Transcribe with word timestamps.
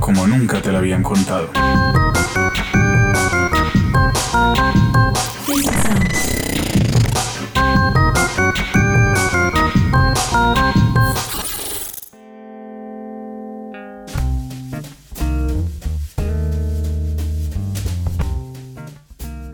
Como 0.00 0.26
nunca 0.26 0.60
te 0.60 0.72
la 0.72 0.78
habían 0.78 1.02
contado. 1.02 1.50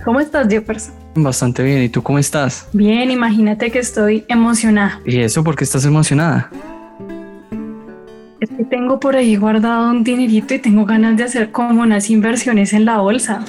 ¿Cómo 0.04 0.20
estás, 0.20 0.46
Jefferson? 0.48 0.94
Bastante 1.16 1.64
bien. 1.64 1.82
¿Y 1.82 1.88
tú 1.88 2.00
cómo 2.02 2.18
estás? 2.18 2.68
Bien, 2.72 3.10
imagínate 3.10 3.72
que 3.72 3.80
estoy 3.80 4.24
emocionada. 4.28 5.00
¿Y 5.04 5.20
eso 5.20 5.42
por 5.42 5.56
qué 5.56 5.64
estás 5.64 5.84
emocionada? 5.84 6.48
Tengo 8.64 8.98
por 8.98 9.16
ahí 9.16 9.36
guardado 9.36 9.90
un 9.90 10.02
dinerito 10.02 10.54
y 10.54 10.58
tengo 10.58 10.84
ganas 10.84 11.16
de 11.16 11.24
hacer 11.24 11.52
como 11.52 11.82
unas 11.82 12.10
inversiones 12.10 12.72
en 12.72 12.84
la 12.84 12.98
bolsa. 12.98 13.44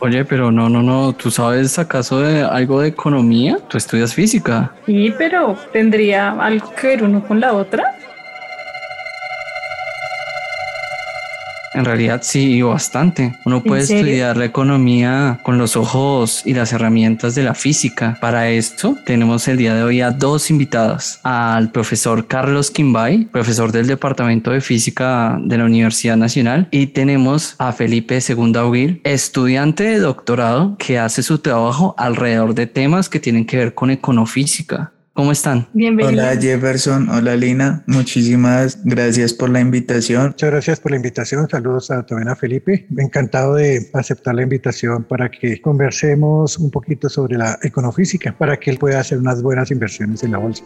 Oye, 0.00 0.24
pero 0.24 0.50
no, 0.50 0.70
no, 0.70 0.82
no. 0.82 1.12
¿Tú 1.12 1.30
sabes 1.30 1.78
acaso 1.78 2.20
de 2.20 2.42
algo 2.42 2.80
de 2.80 2.88
economía? 2.88 3.58
Tú 3.68 3.76
estudias 3.76 4.14
física. 4.14 4.72
Sí, 4.86 5.12
pero 5.18 5.56
¿tendría 5.72 6.30
algo 6.30 6.72
que 6.74 6.86
ver 6.86 7.04
uno 7.04 7.22
con 7.26 7.38
la 7.38 7.52
otra? 7.52 7.99
En 11.74 11.84
realidad 11.84 12.20
sí, 12.22 12.60
bastante. 12.62 13.32
Uno 13.44 13.62
puede 13.62 13.82
estudiar 13.82 14.36
la 14.36 14.44
economía 14.44 15.38
con 15.42 15.58
los 15.58 15.76
ojos 15.76 16.42
y 16.44 16.54
las 16.54 16.72
herramientas 16.72 17.34
de 17.34 17.44
la 17.44 17.54
física. 17.54 18.18
Para 18.20 18.50
esto 18.50 18.96
tenemos 19.06 19.46
el 19.48 19.56
día 19.56 19.74
de 19.74 19.82
hoy 19.82 20.00
a 20.00 20.10
dos 20.10 20.50
invitados. 20.50 21.20
Al 21.22 21.70
profesor 21.70 22.26
Carlos 22.26 22.70
Quimbay, 22.70 23.26
profesor 23.26 23.70
del 23.70 23.86
Departamento 23.86 24.50
de 24.50 24.60
Física 24.60 25.38
de 25.42 25.58
la 25.58 25.64
Universidad 25.64 26.16
Nacional. 26.16 26.68
Y 26.70 26.88
tenemos 26.88 27.54
a 27.58 27.72
Felipe 27.72 28.20
Segunda 28.20 28.66
Huil, 28.66 29.00
estudiante 29.04 29.84
de 29.84 29.98
doctorado 30.00 30.76
que 30.78 30.98
hace 30.98 31.22
su 31.22 31.38
trabajo 31.38 31.94
alrededor 31.98 32.54
de 32.54 32.66
temas 32.66 33.08
que 33.08 33.20
tienen 33.20 33.46
que 33.46 33.56
ver 33.56 33.74
con 33.74 33.90
econofísica. 33.90 34.92
¿Cómo 35.12 35.32
están? 35.32 35.68
Bienvenido. 35.72 36.22
Hola 36.22 36.40
Jefferson, 36.40 37.08
hola 37.10 37.34
Lina, 37.34 37.82
muchísimas 37.86 38.78
gracias 38.84 39.34
por 39.34 39.50
la 39.50 39.60
invitación. 39.60 40.28
Muchas 40.28 40.50
gracias 40.50 40.80
por 40.80 40.92
la 40.92 40.96
invitación. 40.96 41.48
Saludos 41.48 41.90
a 41.90 42.06
también 42.06 42.28
a 42.28 42.36
Felipe. 42.36 42.86
Encantado 42.96 43.54
de 43.54 43.90
aceptar 43.92 44.36
la 44.36 44.42
invitación 44.42 45.02
para 45.04 45.28
que 45.28 45.60
conversemos 45.60 46.58
un 46.58 46.70
poquito 46.70 47.08
sobre 47.08 47.36
la 47.36 47.58
econofísica, 47.62 48.36
para 48.38 48.58
que 48.58 48.70
él 48.70 48.78
pueda 48.78 49.00
hacer 49.00 49.18
unas 49.18 49.42
buenas 49.42 49.70
inversiones 49.72 50.22
en 50.22 50.32
la 50.32 50.38
bolsa. 50.38 50.62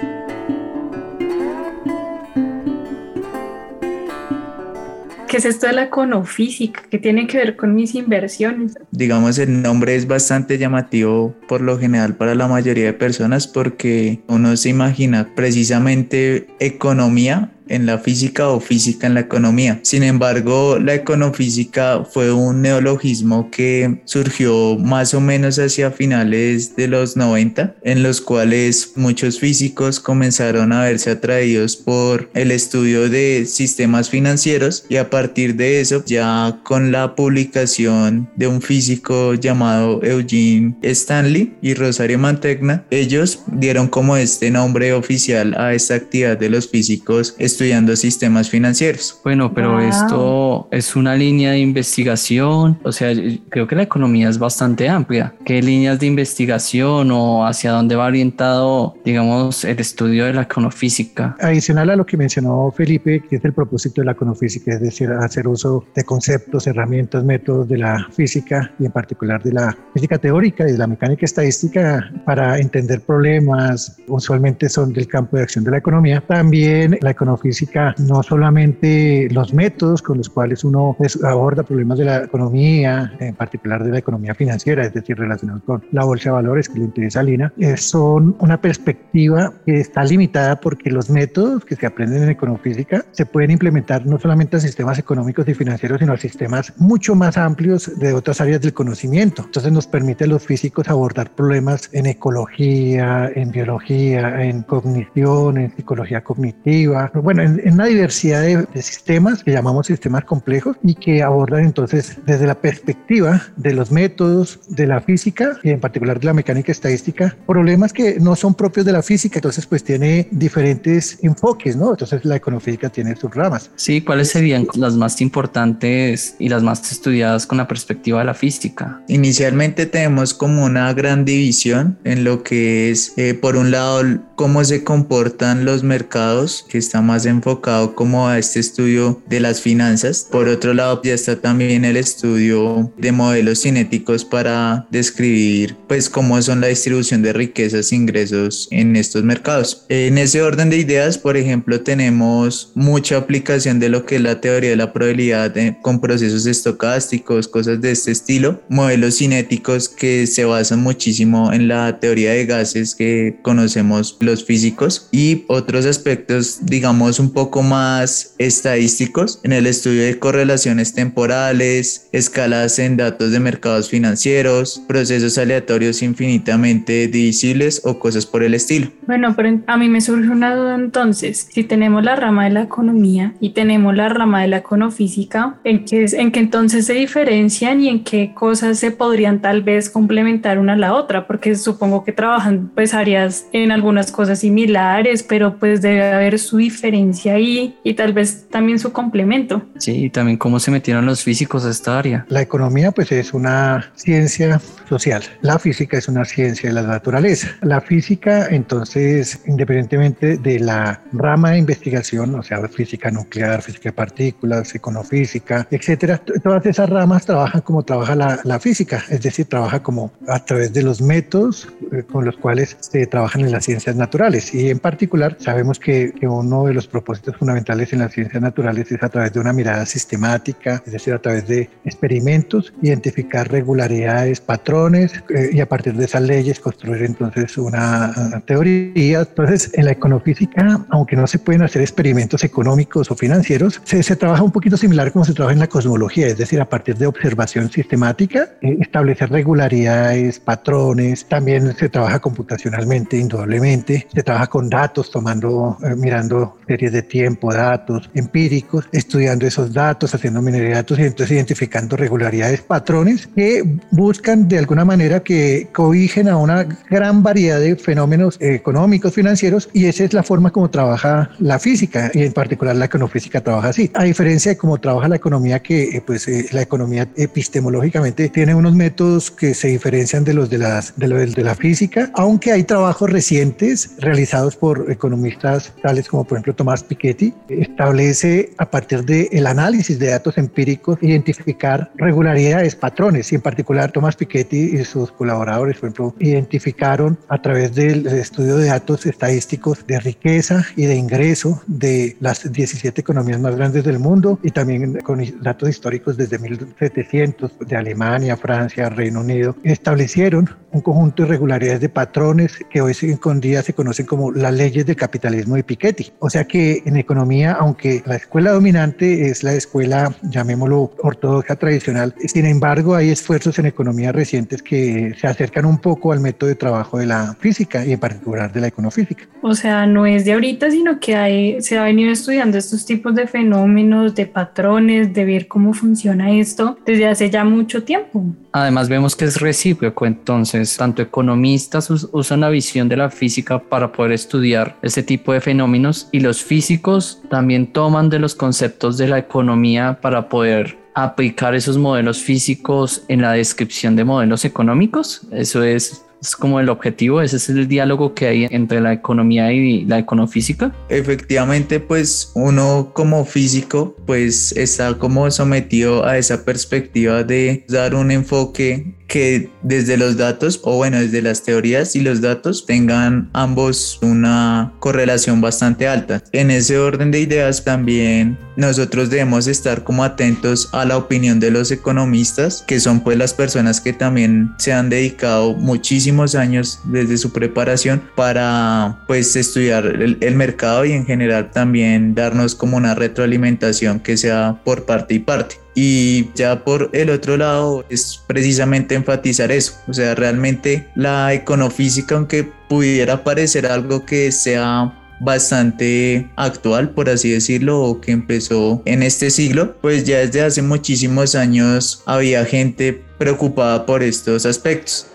¿Qué 5.34 5.38
es 5.38 5.46
esto 5.46 5.66
de 5.66 5.72
la 5.72 5.82
econofísica? 5.82 6.84
¿Qué 6.88 7.00
tiene 7.00 7.26
que 7.26 7.38
ver 7.38 7.56
con 7.56 7.74
mis 7.74 7.96
inversiones? 7.96 8.76
Digamos, 8.92 9.36
el 9.38 9.62
nombre 9.62 9.96
es 9.96 10.06
bastante 10.06 10.58
llamativo 10.58 11.34
por 11.48 11.60
lo 11.60 11.76
general 11.76 12.14
para 12.14 12.36
la 12.36 12.46
mayoría 12.46 12.84
de 12.84 12.92
personas 12.92 13.48
porque 13.48 14.20
uno 14.28 14.56
se 14.56 14.68
imagina 14.68 15.34
precisamente 15.34 16.46
economía 16.60 17.50
en 17.68 17.86
la 17.86 17.98
física 17.98 18.48
o 18.48 18.60
física 18.60 19.06
en 19.06 19.14
la 19.14 19.20
economía. 19.20 19.80
Sin 19.82 20.02
embargo, 20.02 20.78
la 20.78 20.94
econofísica 20.94 22.04
fue 22.04 22.32
un 22.32 22.62
neologismo 22.62 23.50
que 23.50 24.00
surgió 24.04 24.76
más 24.78 25.14
o 25.14 25.20
menos 25.20 25.58
hacia 25.58 25.90
finales 25.90 26.76
de 26.76 26.88
los 26.88 27.16
90, 27.16 27.76
en 27.82 28.02
los 28.02 28.20
cuales 28.20 28.92
muchos 28.96 29.38
físicos 29.38 30.00
comenzaron 30.00 30.72
a 30.72 30.84
verse 30.84 31.10
atraídos 31.10 31.76
por 31.76 32.30
el 32.34 32.50
estudio 32.50 33.08
de 33.08 33.46
sistemas 33.46 34.10
financieros 34.10 34.84
y 34.88 34.96
a 34.96 35.10
partir 35.10 35.56
de 35.56 35.80
eso, 35.80 36.02
ya 36.06 36.60
con 36.62 36.92
la 36.92 37.14
publicación 37.14 38.28
de 38.36 38.46
un 38.46 38.60
físico 38.60 39.34
llamado 39.34 40.02
Eugene 40.02 40.76
Stanley 40.82 41.54
y 41.62 41.74
Rosario 41.74 42.18
Mantegna, 42.18 42.84
ellos 42.90 43.40
dieron 43.46 43.88
como 43.88 44.16
este 44.16 44.50
nombre 44.50 44.92
oficial 44.92 45.54
a 45.58 45.74
esta 45.74 45.94
actividad 45.94 46.38
de 46.38 46.50
los 46.50 46.68
físicos 46.68 47.34
estudiando 47.54 47.94
sistemas 47.94 48.50
financieros. 48.50 49.20
Bueno, 49.22 49.54
pero 49.54 49.74
Wow. 49.74 49.80
esto 49.80 50.68
es 50.70 50.96
una 50.96 51.14
línea 51.14 51.52
de 51.52 51.60
investigación, 51.60 52.78
o 52.82 52.92
sea, 52.92 53.12
yo 53.12 53.38
creo 53.48 53.66
que 53.66 53.76
la 53.76 53.82
economía 53.84 54.28
es 54.28 54.38
bastante 54.38 54.88
amplia. 54.88 55.34
¿Qué 55.44 55.62
líneas 55.62 55.98
de 56.00 56.06
investigación 56.06 57.10
o 57.12 57.46
hacia 57.46 57.70
dónde 57.72 57.94
va 57.96 58.06
orientado, 58.06 58.94
digamos, 59.04 59.64
el 59.64 59.78
estudio 59.78 60.24
de 60.26 60.32
la 60.32 60.42
econofísica? 60.42 61.36
Adicional 61.40 61.90
a 61.90 61.96
lo 61.96 62.04
que 62.04 62.16
mencionó 62.16 62.70
Felipe, 62.76 63.22
que 63.28 63.36
es 63.36 63.44
el 63.44 63.52
propósito 63.52 64.00
de 64.00 64.06
la 64.06 64.12
econofísica, 64.12 64.72
es 64.74 64.80
decir, 64.80 65.10
hacer 65.10 65.46
uso 65.48 65.84
de 65.94 66.04
conceptos, 66.04 66.66
herramientas, 66.66 67.24
métodos 67.24 67.68
de 67.68 67.78
la 67.78 68.06
física 68.12 68.72
y 68.78 68.86
en 68.86 68.92
particular 68.92 69.42
de 69.42 69.52
la 69.52 69.76
física 69.94 70.18
teórica 70.18 70.68
y 70.68 70.72
de 70.72 70.78
la 70.78 70.86
mecánica 70.86 71.24
estadística 71.24 72.10
para 72.26 72.58
entender 72.58 73.00
problemas, 73.00 73.96
usualmente 74.08 74.68
son 74.68 74.92
del 74.92 75.06
campo 75.06 75.36
de 75.36 75.44
acción 75.44 75.64
de 75.64 75.70
la 75.70 75.78
economía. 75.78 76.22
También 76.26 76.98
la 77.00 77.10
econofísica, 77.44 77.94
no 77.98 78.22
solamente 78.22 79.28
los 79.30 79.52
métodos 79.52 80.02
con 80.02 80.18
los 80.18 80.28
cuales 80.28 80.64
uno 80.64 80.94
pues, 80.96 81.22
aborda 81.22 81.62
problemas 81.62 81.98
de 81.98 82.04
la 82.06 82.24
economía, 82.24 83.12
en 83.20 83.34
particular 83.34 83.84
de 83.84 83.90
la 83.90 83.98
economía 83.98 84.34
financiera, 84.34 84.84
es 84.84 84.94
decir, 84.94 85.18
relacionados 85.18 85.62
con 85.64 85.84
la 85.92 86.04
bolsa 86.04 86.30
de 86.30 86.34
valores 86.34 86.68
que 86.68 86.78
le 86.78 86.86
interesa 86.86 87.20
a 87.20 87.22
Lina, 87.22 87.52
eh, 87.58 87.76
son 87.76 88.36
una 88.38 88.60
perspectiva 88.60 89.52
que 89.66 89.80
está 89.80 90.04
limitada 90.04 90.60
porque 90.60 90.90
los 90.90 91.10
métodos 91.10 91.64
que 91.64 91.76
se 91.76 91.86
aprenden 91.86 92.24
en 92.24 92.30
econofísica 92.30 93.04
se 93.12 93.26
pueden 93.26 93.50
implementar 93.50 94.06
no 94.06 94.18
solamente 94.18 94.56
a 94.56 94.60
sistemas 94.60 94.98
económicos 94.98 95.46
y 95.48 95.54
financieros, 95.54 95.98
sino 96.00 96.14
a 96.14 96.16
sistemas 96.16 96.72
mucho 96.78 97.14
más 97.14 97.36
amplios 97.36 97.98
de 97.98 98.12
otras 98.12 98.40
áreas 98.40 98.60
del 98.60 98.72
conocimiento. 98.72 99.42
Entonces 99.44 99.72
nos 99.72 99.86
permite 99.86 100.24
a 100.24 100.28
los 100.28 100.42
físicos 100.42 100.88
abordar 100.88 101.30
problemas 101.34 101.90
en 101.92 102.06
ecología, 102.06 103.30
en 103.34 103.50
biología, 103.50 104.42
en 104.42 104.62
cognición, 104.62 105.58
en 105.58 105.74
psicología 105.76 106.22
cognitiva, 106.22 107.10
bueno, 107.14 107.33
en, 107.38 107.60
en 107.64 107.74
una 107.74 107.86
diversidad 107.86 108.42
de, 108.42 108.66
de 108.72 108.82
sistemas 108.82 109.42
que 109.42 109.52
llamamos 109.52 109.86
sistemas 109.86 110.24
complejos 110.24 110.76
y 110.82 110.94
que 110.94 111.22
abordan 111.22 111.64
entonces 111.64 112.18
desde 112.26 112.46
la 112.46 112.54
perspectiva 112.54 113.42
de 113.56 113.74
los 113.74 113.90
métodos 113.90 114.60
de 114.68 114.86
la 114.86 115.00
física 115.00 115.58
y 115.62 115.70
en 115.70 115.80
particular 115.80 116.20
de 116.20 116.26
la 116.26 116.34
mecánica 116.34 116.72
estadística, 116.72 117.36
problemas 117.46 117.92
que 117.92 118.18
no 118.20 118.36
son 118.36 118.54
propios 118.54 118.86
de 118.86 118.92
la 118.92 119.02
física, 119.02 119.38
entonces 119.38 119.66
pues 119.66 119.84
tiene 119.84 120.28
diferentes 120.30 121.18
enfoques, 121.22 121.76
¿no? 121.76 121.90
Entonces 121.90 122.24
la 122.24 122.36
econofísica 122.36 122.88
tiene 122.88 123.16
sus 123.16 123.34
ramas. 123.34 123.70
Sí, 123.76 124.00
¿cuáles 124.00 124.30
serían 124.30 124.66
las 124.74 124.94
más 124.94 125.20
importantes 125.20 126.36
y 126.38 126.48
las 126.48 126.62
más 126.62 126.90
estudiadas 126.90 127.46
con 127.46 127.58
la 127.58 127.68
perspectiva 127.68 128.20
de 128.20 128.24
la 128.26 128.34
física? 128.34 129.00
Inicialmente 129.08 129.86
tenemos 129.86 130.34
como 130.34 130.64
una 130.64 130.92
gran 130.92 131.24
división 131.24 131.98
en 132.04 132.24
lo 132.24 132.42
que 132.42 132.90
es, 132.90 133.12
eh, 133.16 133.34
por 133.34 133.56
un 133.56 133.70
lado, 133.70 134.02
cómo 134.36 134.64
se 134.64 134.84
comportan 134.84 135.64
los 135.64 135.82
mercados, 135.82 136.64
que 136.68 136.78
está 136.78 137.00
más 137.00 137.26
enfocado 137.26 137.94
como 137.94 138.28
a 138.28 138.38
este 138.38 138.60
estudio 138.60 139.22
de 139.26 139.40
las 139.40 139.60
finanzas. 139.60 140.26
Por 140.30 140.48
otro 140.48 140.74
lado, 140.74 141.00
ya 141.02 141.14
está 141.14 141.40
también 141.40 141.84
el 141.84 141.96
estudio 141.96 142.92
de 142.96 143.12
modelos 143.12 143.62
cinéticos 143.62 144.24
para 144.24 144.86
describir 144.90 145.76
pues 145.88 146.08
cómo 146.08 146.40
son 146.42 146.60
la 146.60 146.68
distribución 146.68 147.22
de 147.22 147.32
riquezas 147.32 147.92
e 147.92 147.96
ingresos 147.96 148.68
en 148.70 148.96
estos 148.96 149.22
mercados. 149.22 149.84
En 149.88 150.18
ese 150.18 150.42
orden 150.42 150.70
de 150.70 150.78
ideas, 150.78 151.18
por 151.18 151.36
ejemplo, 151.36 151.80
tenemos 151.80 152.72
mucha 152.74 153.16
aplicación 153.16 153.78
de 153.78 153.88
lo 153.88 154.06
que 154.06 154.16
es 154.16 154.22
la 154.22 154.40
teoría 154.40 154.70
de 154.70 154.76
la 154.76 154.92
probabilidad 154.92 155.56
eh, 155.56 155.76
con 155.82 156.00
procesos 156.00 156.46
estocásticos, 156.46 157.48
cosas 157.48 157.80
de 157.80 157.92
este 157.92 158.10
estilo, 158.10 158.62
modelos 158.68 159.18
cinéticos 159.18 159.88
que 159.88 160.26
se 160.26 160.44
basan 160.44 160.82
muchísimo 160.82 161.52
en 161.52 161.68
la 161.68 161.98
teoría 162.00 162.32
de 162.32 162.46
gases 162.46 162.94
que 162.94 163.38
conocemos 163.42 164.12
los 164.24 164.44
físicos 164.44 165.08
y 165.12 165.44
otros 165.48 165.86
aspectos, 165.86 166.58
digamos, 166.62 167.18
un 167.18 167.32
poco 167.32 167.62
más 167.62 168.34
estadísticos 168.38 169.40
en 169.42 169.52
el 169.52 169.66
estudio 169.66 170.02
de 170.02 170.18
correlaciones 170.18 170.94
temporales, 170.94 172.08
escalas 172.12 172.78
en 172.78 172.96
datos 172.96 173.32
de 173.32 173.40
mercados 173.40 173.88
financieros, 173.88 174.82
procesos 174.86 175.38
aleatorios 175.38 176.02
infinitamente 176.02 177.08
divisibles 177.08 177.82
o 177.84 177.98
cosas 177.98 178.26
por 178.26 178.42
el 178.42 178.54
estilo. 178.54 178.88
Bueno, 179.06 179.34
pero 179.36 179.60
a 179.66 179.76
mí 179.76 179.88
me 179.88 180.00
surge 180.00 180.28
una 180.30 180.54
duda 180.54 180.74
entonces, 180.74 181.48
si 181.52 181.64
tenemos 181.64 182.02
la 182.04 182.16
rama 182.16 182.44
de 182.44 182.50
la 182.50 182.62
economía 182.62 183.34
y 183.40 183.50
tenemos 183.50 183.94
la 183.94 184.08
rama 184.08 184.42
de 184.42 184.48
la 184.48 184.58
econofísica, 184.58 185.56
¿en 185.64 185.84
qué, 185.84 186.06
en 186.12 186.32
qué 186.32 186.40
entonces 186.40 186.86
se 186.86 186.94
diferencian 186.94 187.80
y 187.80 187.88
en 187.88 188.04
qué 188.04 188.32
cosas 188.34 188.78
se 188.78 188.90
podrían 188.90 189.40
tal 189.40 189.62
vez 189.62 189.90
complementar 189.90 190.58
una 190.58 190.74
a 190.74 190.76
la 190.76 190.94
otra? 190.94 191.26
Porque 191.26 191.54
supongo 191.54 192.04
que 192.04 192.12
trabajan 192.12 192.70
pues 192.74 192.94
áreas 192.94 193.46
en 193.52 193.70
algunas 193.70 194.12
cosas 194.14 194.40
similares, 194.40 195.22
pero 195.22 195.58
pues 195.58 195.82
debe 195.82 196.12
haber 196.12 196.38
su 196.38 196.58
diferencia 196.58 197.34
ahí 197.34 197.76
y 197.82 197.94
tal 197.94 198.12
vez 198.12 198.46
también 198.48 198.78
su 198.78 198.92
complemento. 198.92 199.62
Sí, 199.78 200.04
y 200.04 200.10
también 200.10 200.38
cómo 200.38 200.60
se 200.60 200.70
metieron 200.70 201.06
los 201.06 201.22
físicos 201.22 201.64
a 201.64 201.70
esta 201.70 201.98
área. 201.98 202.24
La 202.28 202.40
economía 202.40 202.92
pues 202.92 203.12
es 203.12 203.34
una 203.34 203.92
ciencia 203.96 204.60
social, 204.88 205.22
la 205.40 205.58
física 205.58 205.98
es 205.98 206.08
una 206.08 206.24
ciencia 206.24 206.68
de 206.68 206.74
la 206.74 206.82
naturaleza. 206.82 207.48
La 207.62 207.80
física 207.80 208.46
entonces, 208.50 209.40
independientemente 209.46 210.36
de 210.36 210.60
la 210.60 211.00
rama 211.12 211.52
de 211.52 211.58
investigación, 211.58 212.34
o 212.34 212.42
sea, 212.42 212.66
física 212.68 213.10
nuclear, 213.10 213.62
física 213.62 213.90
de 213.90 213.92
partículas, 213.92 214.74
econofísica, 214.74 215.66
etcétera, 215.70 216.20
todas 216.42 216.64
esas 216.66 216.88
ramas 216.88 217.26
trabajan 217.26 217.60
como 217.62 217.82
trabaja 217.82 218.14
la, 218.14 218.40
la 218.44 218.60
física, 218.60 219.02
es 219.10 219.22
decir, 219.22 219.46
trabaja 219.46 219.82
como 219.82 220.12
a 220.28 220.44
través 220.44 220.72
de 220.72 220.82
los 220.82 221.00
métodos 221.00 221.68
eh, 221.92 222.02
con 222.02 222.24
los 222.24 222.36
cuales 222.36 222.76
se 222.80 223.06
trabajan 223.06 223.42
en 223.42 223.52
las 223.52 223.64
ciencias 223.64 223.96
naturales. 223.96 224.03
Y 224.52 224.70
en 224.70 224.78
particular, 224.78 225.36
sabemos 225.38 225.78
que, 225.78 226.12
uno 226.22 226.64
de 226.64 226.74
los 226.74 226.86
propósitos 226.86 227.36
fundamentales 227.36 227.92
en 227.92 227.98
las 228.00 228.12
ciencias 228.12 228.42
naturales 228.42 228.90
es 228.90 229.02
a 229.02 229.08
través 229.08 229.32
de 229.32 229.40
una 229.40 229.52
mirada 229.52 229.84
sistemática, 229.86 230.82
es 230.84 230.92
decir, 230.92 231.12
a 231.14 231.18
través 231.18 231.46
de 231.46 231.68
experimentos, 231.84 232.72
identificar 232.82 233.50
regularidades, 233.50 234.40
patrones 234.40 235.12
eh, 235.28 235.50
y 235.52 235.60
a 235.60 235.68
partir 235.68 235.94
de 235.94 236.06
esas 236.06 236.22
leyes 236.22 236.60
construir 236.60 237.02
entonces 237.02 237.56
una 237.58 238.42
teoría. 238.46 239.20
Entonces, 239.20 239.70
en 239.74 239.84
la 239.84 239.92
econofísica, 239.92 240.86
aunque 240.90 241.16
no 241.16 241.26
se 241.26 241.38
pueden 241.38 241.62
hacer 241.62 241.82
experimentos 241.82 242.42
económicos 242.44 243.10
o 243.10 243.14
financieros, 243.14 243.80
se, 243.84 244.02
se 244.02 244.16
trabaja 244.16 244.42
un 244.42 244.52
poquito 244.52 244.76
similar 244.76 245.12
como 245.12 245.24
se 245.24 245.34
trabaja 245.34 245.52
en 245.52 245.60
la 245.60 245.68
cosmología, 245.68 246.26
es 246.26 246.38
decir, 246.38 246.60
a 246.60 246.68
partir 246.68 246.96
de 246.96 247.06
observación 247.06 247.70
sistemática, 247.70 248.48
eh, 248.60 248.78
establecer 248.80 249.30
regularidades, 249.30 250.40
patrones, 250.40 251.26
también 251.26 251.74
se 251.76 251.88
trabaja 251.88 252.20
computacionalmente, 252.20 253.16
indudablemente, 253.16 253.93
se 254.12 254.22
trabaja 254.22 254.46
con 254.46 254.68
datos, 254.68 255.10
tomando, 255.10 255.76
eh, 255.82 255.94
mirando 255.96 256.56
series 256.66 256.92
de 256.92 257.02
tiempo, 257.02 257.52
datos 257.52 258.10
empíricos, 258.14 258.88
estudiando 258.92 259.46
esos 259.46 259.72
datos, 259.72 260.14
haciendo 260.14 260.42
minería 260.42 260.68
de 260.68 260.74
datos 260.74 260.98
y 260.98 261.02
entonces 261.02 261.34
identificando 261.34 261.96
regularidades, 261.96 262.62
patrones 262.62 263.26
que 263.34 263.62
buscan 263.90 264.48
de 264.48 264.58
alguna 264.58 264.84
manera 264.84 265.20
que 265.20 265.68
cobijen 265.72 266.28
a 266.28 266.36
una 266.36 266.64
gran 266.90 267.22
variedad 267.22 267.60
de 267.60 267.76
fenómenos 267.76 268.36
económicos, 268.40 269.14
financieros 269.14 269.68
y 269.72 269.86
esa 269.86 270.04
es 270.04 270.12
la 270.12 270.22
forma 270.22 270.50
como 270.50 270.70
trabaja 270.70 271.30
la 271.38 271.58
física 271.58 272.10
y 272.14 272.22
en 272.22 272.32
particular 272.32 272.76
la 272.76 272.86
econofísica 272.86 273.40
trabaja 273.42 273.68
así. 273.68 273.90
A 273.94 274.04
diferencia 274.04 274.52
de 274.52 274.56
cómo 274.56 274.78
trabaja 274.78 275.08
la 275.08 275.16
economía, 275.16 275.60
que 275.60 275.96
eh, 275.96 276.02
pues 276.04 276.28
eh, 276.28 276.46
la 276.52 276.62
economía 276.62 277.08
epistemológicamente 277.16 278.28
tiene 278.28 278.54
unos 278.54 278.74
métodos 278.74 279.30
que 279.30 279.54
se 279.54 279.68
diferencian 279.68 280.24
de 280.24 280.34
los 280.34 280.50
de, 280.50 280.58
las, 280.58 280.96
de, 280.96 281.08
lo 281.08 281.16
de 281.18 281.42
la 281.42 281.54
física, 281.54 282.10
aunque 282.14 282.52
hay 282.52 282.64
trabajos 282.64 283.10
recientes 283.10 283.83
realizados 283.98 284.56
por 284.56 284.90
economistas 284.90 285.72
tales 285.82 286.08
como 286.08 286.24
por 286.24 286.36
ejemplo 286.36 286.54
Tomás 286.54 286.82
Piketty, 286.82 287.34
establece 287.48 288.50
a 288.58 288.70
partir 288.70 289.04
del 289.04 289.28
el 289.32 289.46
análisis 289.46 289.98
de 289.98 290.08
datos 290.08 290.38
empíricos 290.38 290.98
identificar 291.02 291.90
regularidades, 291.96 292.76
patrones 292.76 293.32
y 293.32 293.36
en 293.36 293.40
particular 293.40 293.92
Tomás 293.92 294.16
Piketty 294.16 294.76
y 294.76 294.84
sus 294.84 295.10
colaboradores, 295.12 295.76
por 295.76 295.88
ejemplo, 295.88 296.14
identificaron 296.18 297.18
a 297.28 297.40
través 297.40 297.74
del 297.74 298.06
estudio 298.06 298.56
de 298.56 298.66
datos 298.66 299.06
estadísticos 299.06 299.86
de 299.86 300.00
riqueza 300.00 300.64
y 300.76 300.86
de 300.86 300.96
ingreso 300.96 301.62
de 301.66 302.16
las 302.20 302.50
17 302.50 303.00
economías 303.00 303.40
más 303.40 303.56
grandes 303.56 303.84
del 303.84 303.98
mundo 303.98 304.38
y 304.42 304.50
también 304.50 305.00
con 305.00 305.22
datos 305.42 305.68
históricos 305.68 306.16
desde 306.16 306.38
1700 306.38 307.58
de 307.60 307.76
Alemania, 307.76 308.36
Francia, 308.36 308.88
Reino 308.88 309.20
Unido, 309.20 309.56
establecieron 309.62 310.50
un 310.72 310.80
conjunto 310.80 311.22
de 311.22 311.28
regularidades 311.28 311.80
de 311.80 311.88
patrones 311.88 312.58
que 312.70 312.80
hoy 312.80 312.94
en 313.00 313.40
día 313.40 313.62
se 313.74 313.76
conocen 313.76 314.06
como 314.06 314.30
las 314.30 314.54
leyes 314.54 314.86
del 314.86 314.96
capitalismo 314.96 315.56
de 315.56 315.64
Piketty. 315.64 316.12
O 316.20 316.30
sea 316.30 316.44
que 316.44 316.82
en 316.84 316.96
economía, 316.96 317.52
aunque 317.52 318.02
la 318.06 318.16
escuela 318.16 318.52
dominante 318.52 319.28
es 319.28 319.42
la 319.42 319.54
escuela, 319.54 320.14
llamémoslo 320.22 320.92
ortodoxa 321.02 321.56
tradicional, 321.56 322.14
sin 322.26 322.46
embargo 322.46 322.94
hay 322.94 323.10
esfuerzos 323.10 323.58
en 323.58 323.66
economía 323.66 324.12
recientes 324.12 324.62
que 324.62 325.14
se 325.18 325.26
acercan 325.26 325.64
un 325.64 325.78
poco 325.78 326.12
al 326.12 326.20
método 326.20 326.48
de 326.48 326.54
trabajo 326.54 326.98
de 326.98 327.06
la 327.06 327.36
física 327.40 327.84
y 327.84 327.92
en 327.92 328.00
particular 328.00 328.52
de 328.52 328.60
la 328.60 328.66
econofísica. 328.68 329.24
O 329.42 329.54
sea, 329.54 329.86
no 329.86 330.06
es 330.06 330.24
de 330.24 330.34
ahorita, 330.34 330.70
sino 330.70 331.00
que 331.00 331.16
hay, 331.16 331.60
se 331.62 331.78
ha 331.78 331.84
venido 331.84 332.12
estudiando 332.12 332.58
estos 332.58 332.86
tipos 332.86 333.14
de 333.14 333.26
fenómenos, 333.26 334.14
de 334.14 334.26
patrones, 334.26 335.12
de 335.12 335.24
ver 335.24 335.48
cómo 335.48 335.74
funciona 335.74 336.30
esto 336.32 336.78
desde 336.86 337.06
hace 337.06 337.30
ya 337.30 337.44
mucho 337.44 337.82
tiempo. 337.82 338.24
Además 338.52 338.88
vemos 338.88 339.16
que 339.16 339.24
es 339.24 339.40
recíproco, 339.40 340.06
entonces 340.06 340.76
tanto 340.76 341.02
economistas 341.02 341.90
usan 341.90 342.40
la 342.40 342.50
visión 342.50 342.88
de 342.88 342.96
la 342.96 343.10
física 343.10 343.58
para 343.68 343.92
poder 343.92 344.12
estudiar 344.12 344.76
este 344.82 345.02
tipo 345.02 345.32
de 345.32 345.40
fenómenos 345.40 346.08
y 346.12 346.20
los 346.20 346.42
físicos 346.42 347.22
también 347.30 347.72
toman 347.72 348.10
de 348.10 348.18
los 348.18 348.34
conceptos 348.34 348.98
de 348.98 349.08
la 349.08 349.18
economía 349.18 349.98
para 350.00 350.28
poder 350.28 350.78
aplicar 350.94 351.54
esos 351.54 351.76
modelos 351.76 352.18
físicos 352.18 353.02
en 353.08 353.22
la 353.22 353.32
descripción 353.32 353.96
de 353.96 354.04
modelos 354.04 354.44
económicos. 354.44 355.26
Eso 355.32 355.62
es 355.62 356.04
es 356.24 356.36
como 356.36 356.58
el 356.58 356.70
objetivo, 356.70 357.20
ese 357.20 357.36
es 357.36 357.50
el 357.50 357.68
diálogo 357.68 358.14
que 358.14 358.26
hay 358.26 358.48
entre 358.50 358.80
la 358.80 358.94
economía 358.94 359.52
y 359.52 359.84
la 359.84 359.98
econofísica. 359.98 360.74
Efectivamente, 360.88 361.80
pues 361.80 362.32
uno 362.34 362.92
como 362.94 363.24
físico, 363.26 363.94
pues 364.06 364.52
está 364.52 364.94
como 364.94 365.30
sometido 365.30 366.06
a 366.06 366.16
esa 366.16 366.44
perspectiva 366.44 367.24
de 367.24 367.64
dar 367.68 367.94
un 367.94 368.10
enfoque 368.10 368.94
que 369.14 369.48
desde 369.62 369.96
los 369.96 370.16
datos 370.16 370.58
o 370.64 370.74
bueno 370.74 370.98
desde 370.98 371.22
las 371.22 371.44
teorías 371.44 371.94
y 371.94 372.00
los 372.00 372.20
datos 372.20 372.66
tengan 372.66 373.30
ambos 373.32 374.00
una 374.02 374.72
correlación 374.80 375.40
bastante 375.40 375.86
alta. 375.86 376.20
En 376.32 376.50
ese 376.50 376.78
orden 376.78 377.12
de 377.12 377.20
ideas 377.20 377.62
también 377.62 378.36
nosotros 378.56 379.10
debemos 379.10 379.46
estar 379.46 379.84
como 379.84 380.02
atentos 380.02 380.68
a 380.72 380.84
la 380.84 380.96
opinión 380.96 381.38
de 381.38 381.52
los 381.52 381.70
economistas 381.70 382.64
que 382.66 382.80
son 382.80 383.04
pues 383.04 383.16
las 383.16 383.34
personas 383.34 383.80
que 383.80 383.92
también 383.92 384.52
se 384.58 384.72
han 384.72 384.90
dedicado 384.90 385.54
muchísimos 385.54 386.34
años 386.34 386.80
desde 386.82 387.16
su 387.16 387.30
preparación 387.30 388.02
para 388.16 389.04
pues 389.06 389.36
estudiar 389.36 389.86
el, 389.86 390.18
el 390.20 390.34
mercado 390.34 390.84
y 390.86 390.90
en 390.90 391.06
general 391.06 391.52
también 391.52 392.16
darnos 392.16 392.56
como 392.56 392.76
una 392.76 392.96
retroalimentación 392.96 394.00
que 394.00 394.16
sea 394.16 394.60
por 394.64 394.86
parte 394.86 395.14
y 395.14 395.20
parte 395.20 395.63
y 395.74 396.32
ya 396.34 396.64
por 396.64 396.90
el 396.92 397.10
otro 397.10 397.36
lado 397.36 397.84
es 397.88 398.22
precisamente 398.26 398.94
enfatizar 398.94 399.50
eso, 399.50 399.74
o 399.88 399.92
sea, 399.92 400.14
realmente 400.14 400.88
la 400.94 401.34
econofísica, 401.34 402.14
aunque 402.14 402.48
pudiera 402.68 403.24
parecer 403.24 403.66
algo 403.66 404.06
que 404.06 404.30
sea 404.30 405.00
bastante 405.20 406.28
actual, 406.36 406.90
por 406.90 407.08
así 407.08 407.30
decirlo, 407.30 407.80
o 407.82 408.00
que 408.00 408.12
empezó 408.12 408.82
en 408.84 409.02
este 409.02 409.30
siglo, 409.30 409.76
pues 409.80 410.04
ya 410.04 410.18
desde 410.18 410.42
hace 410.42 410.62
muchísimos 410.62 411.34
años 411.34 412.02
había 412.06 412.44
gente 412.44 413.02
preocupada 413.18 413.86
por 413.86 414.02
estos 414.02 414.46
aspectos. 414.46 415.08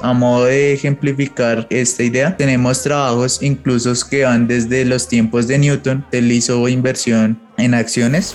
A 0.00 0.12
modo 0.12 0.44
de 0.44 0.74
ejemplificar 0.74 1.66
esta 1.70 2.04
idea, 2.04 2.36
tenemos 2.36 2.84
trabajos 2.84 3.42
incluso 3.42 3.92
que 4.08 4.22
van 4.22 4.46
desde 4.46 4.84
los 4.84 5.08
tiempos 5.08 5.48
de 5.48 5.58
Newton, 5.58 6.04
él 6.12 6.30
hizo 6.30 6.68
inversión 6.68 7.47
en 7.58 7.74
acciones 7.74 8.34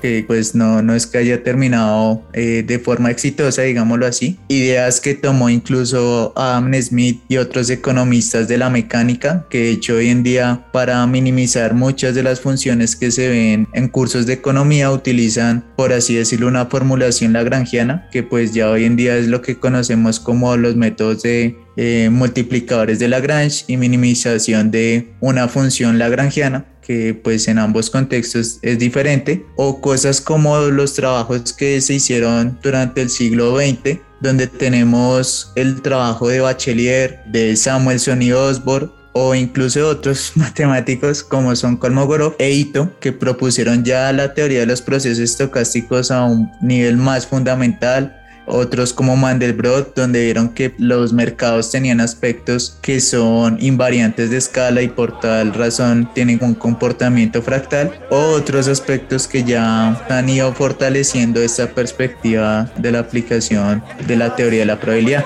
que 0.00 0.24
pues 0.26 0.54
no, 0.54 0.82
no 0.82 0.94
es 0.94 1.06
que 1.06 1.18
haya 1.18 1.42
terminado 1.42 2.22
eh, 2.32 2.64
de 2.66 2.78
forma 2.78 3.10
exitosa, 3.10 3.62
digámoslo 3.62 4.06
así. 4.06 4.38
Ideas 4.48 5.00
que 5.00 5.14
tomó 5.14 5.50
incluso 5.50 6.32
Adam 6.36 6.72
Smith 6.74 7.22
y 7.28 7.36
otros 7.36 7.70
economistas 7.70 8.48
de 8.48 8.58
la 8.58 8.70
mecánica, 8.70 9.46
que 9.50 9.58
de 9.58 9.70
hecho 9.70 9.94
hoy 9.96 10.08
en 10.08 10.22
día 10.22 10.66
para 10.72 11.06
minimizar 11.06 11.74
muchas 11.74 12.14
de 12.14 12.22
las 12.22 12.40
funciones 12.40 12.96
que 12.96 13.10
se 13.10 13.28
ven 13.28 13.68
en 13.72 13.88
cursos 13.88 14.26
de 14.26 14.34
economía 14.34 14.90
utilizan, 14.90 15.64
por 15.76 15.92
así 15.92 16.14
decirlo, 16.14 16.48
una 16.48 16.66
formulación 16.66 17.32
lagrangiana, 17.32 18.08
que 18.10 18.22
pues 18.22 18.52
ya 18.52 18.70
hoy 18.70 18.84
en 18.84 18.96
día 18.96 19.16
es 19.16 19.28
lo 19.28 19.42
que 19.42 19.58
conocemos 19.58 20.20
como 20.20 20.56
los 20.56 20.76
métodos 20.76 21.22
de 21.22 21.56
eh, 21.82 22.10
multiplicadores 22.10 22.98
de 22.98 23.08
Lagrange 23.08 23.64
y 23.68 23.78
minimización 23.78 24.70
de 24.70 25.14
una 25.20 25.48
función 25.48 25.98
lagrangiana 25.98 26.66
que 26.82 27.14
pues 27.14 27.48
en 27.48 27.58
ambos 27.58 27.88
contextos 27.88 28.58
es 28.60 28.78
diferente, 28.78 29.46
o 29.56 29.80
cosas 29.80 30.20
como 30.20 30.58
los 30.58 30.92
trabajos 30.92 31.54
que 31.54 31.80
se 31.80 31.94
hicieron 31.94 32.58
durante 32.62 33.00
el 33.00 33.08
siglo 33.08 33.56
XX 33.56 34.00
donde 34.20 34.46
tenemos 34.46 35.52
el 35.54 35.80
trabajo 35.80 36.28
de 36.28 36.40
Bachelier, 36.40 37.20
de 37.26 37.56
Samuelson 37.56 38.20
y 38.20 38.32
Osborne, 38.32 38.90
o 39.12 39.34
incluso 39.34 39.88
otros 39.88 40.32
matemáticos 40.34 41.22
como 41.22 41.56
son 41.56 41.76
Kolmogorov 41.76 42.34
e 42.38 42.50
Ito, 42.50 42.92
que 43.00 43.12
propusieron 43.12 43.84
ya 43.84 44.12
la 44.12 44.34
teoría 44.34 44.60
de 44.60 44.66
los 44.66 44.82
procesos 44.82 45.18
estocásticos 45.18 46.10
a 46.10 46.24
un 46.24 46.50
nivel 46.60 46.96
más 46.96 47.26
fundamental, 47.26 48.19
otros 48.46 48.92
como 48.92 49.16
Mandelbrot, 49.16 49.94
donde 49.94 50.24
vieron 50.24 50.50
que 50.50 50.74
los 50.78 51.12
mercados 51.12 51.70
tenían 51.70 52.00
aspectos 52.00 52.76
que 52.80 53.00
son 53.00 53.58
invariantes 53.60 54.30
de 54.30 54.36
escala 54.36 54.82
y 54.82 54.88
por 54.88 55.20
tal 55.20 55.54
razón 55.54 56.10
tienen 56.14 56.38
un 56.42 56.54
comportamiento 56.54 57.42
fractal, 57.42 57.92
o 58.10 58.16
otros 58.16 58.68
aspectos 58.68 59.26
que 59.26 59.44
ya 59.44 59.90
han 60.08 60.28
ido 60.28 60.52
fortaleciendo 60.52 61.40
esta 61.40 61.68
perspectiva 61.68 62.70
de 62.76 62.92
la 62.92 63.00
aplicación 63.00 63.82
de 64.06 64.16
la 64.16 64.34
teoría 64.36 64.60
de 64.60 64.66
la 64.66 64.80
probabilidad. 64.80 65.24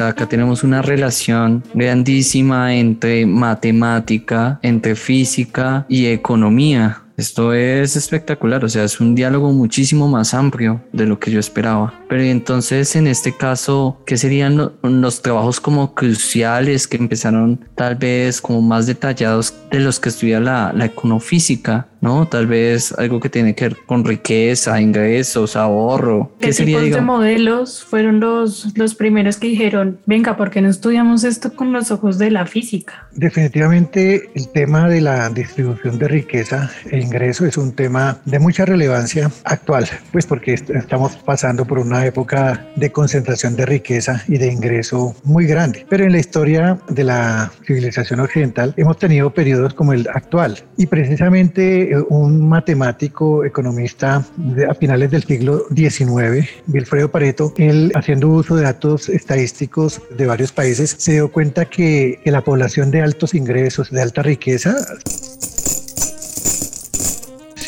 Acá 0.00 0.26
tenemos 0.26 0.62
una 0.64 0.82
relación 0.82 1.64
grandísima 1.74 2.74
entre 2.74 3.26
matemática, 3.26 4.58
entre 4.62 4.94
física 4.94 5.86
y 5.88 6.06
economía. 6.06 7.02
Esto 7.18 7.52
es 7.52 7.96
espectacular, 7.96 8.64
o 8.64 8.68
sea, 8.68 8.84
es 8.84 9.00
un 9.00 9.16
diálogo 9.16 9.52
muchísimo 9.52 10.06
más 10.06 10.34
amplio 10.34 10.80
de 10.92 11.04
lo 11.04 11.18
que 11.18 11.32
yo 11.32 11.40
esperaba. 11.40 11.92
Pero 12.08 12.22
entonces, 12.22 12.94
en 12.94 13.08
este 13.08 13.36
caso, 13.36 14.00
¿qué 14.06 14.16
serían 14.16 14.70
los 14.82 15.20
trabajos 15.20 15.60
como 15.60 15.96
cruciales 15.96 16.86
que 16.86 16.96
empezaron 16.96 17.58
tal 17.74 17.96
vez 17.96 18.40
como 18.40 18.62
más 18.62 18.86
detallados 18.86 19.52
de 19.72 19.80
los 19.80 19.98
que 19.98 20.10
estudia 20.10 20.38
la, 20.38 20.72
la 20.72 20.84
econofísica? 20.84 21.88
¿no? 22.00 22.26
Tal 22.28 22.46
vez 22.46 22.92
algo 22.98 23.20
que 23.20 23.28
tiene 23.28 23.54
que 23.54 23.68
ver 23.68 23.76
con 23.86 24.04
riqueza, 24.04 24.80
ingresos, 24.80 25.56
ahorro. 25.56 26.32
¿Qué, 26.38 26.52
sería, 26.52 26.78
tipos 26.78 26.94
de 26.94 27.00
modelos 27.00 27.84
fueron 27.84 28.20
los, 28.20 28.76
los 28.76 28.94
primeros 28.94 29.36
que 29.36 29.48
dijeron, 29.48 29.98
venga, 30.06 30.36
¿por 30.36 30.50
qué 30.50 30.62
no 30.62 30.68
estudiamos 30.68 31.24
esto 31.24 31.54
con 31.54 31.72
los 31.72 31.90
ojos 31.90 32.18
de 32.18 32.30
la 32.30 32.46
física? 32.46 33.08
Definitivamente 33.12 34.30
el 34.34 34.48
tema 34.48 34.88
de 34.88 35.00
la 35.00 35.28
distribución 35.30 35.98
de 35.98 36.08
riqueza 36.08 36.70
e 36.90 36.98
ingreso 37.08 37.46
es 37.46 37.56
un 37.56 37.72
tema 37.72 38.18
de 38.26 38.38
mucha 38.38 38.66
relevancia 38.66 39.30
actual, 39.44 39.88
pues 40.12 40.26
porque 40.26 40.52
estamos 40.54 41.16
pasando 41.16 41.64
por 41.64 41.78
una 41.78 42.04
época 42.04 42.66
de 42.76 42.92
concentración 42.92 43.56
de 43.56 43.64
riqueza 43.64 44.22
y 44.28 44.36
de 44.36 44.52
ingreso 44.52 45.16
muy 45.24 45.46
grande. 45.46 45.86
Pero 45.88 46.04
en 46.04 46.12
la 46.12 46.18
historia 46.18 46.78
de 46.88 47.04
la 47.04 47.50
civilización 47.66 48.20
occidental 48.20 48.74
hemos 48.76 48.98
tenido 48.98 49.32
periodos 49.32 49.72
como 49.72 49.94
el 49.94 50.06
actual 50.12 50.58
y 50.76 50.86
precisamente 50.86 51.92
eh, 51.92 51.96
un 52.10 52.46
matemático 52.46 53.44
economista 53.44 54.22
a 54.68 54.74
finales 54.74 55.10
del 55.10 55.24
siglo 55.24 55.64
XIX, 55.74 56.46
Wilfredo 56.66 57.10
Pareto, 57.10 57.54
él 57.56 57.90
haciendo 57.94 58.28
uso 58.28 58.54
de 58.56 58.64
datos 58.64 59.08
estadísticos 59.08 60.02
de 60.14 60.26
varios 60.26 60.52
países, 60.52 60.94
se 60.98 61.12
dio 61.12 61.32
cuenta 61.32 61.64
que, 61.64 62.20
que 62.22 62.30
la 62.30 62.44
población 62.44 62.90
de 62.90 63.00
altos 63.00 63.34
ingresos, 63.34 63.90
de 63.90 64.02
alta 64.02 64.22
riqueza, 64.22 64.76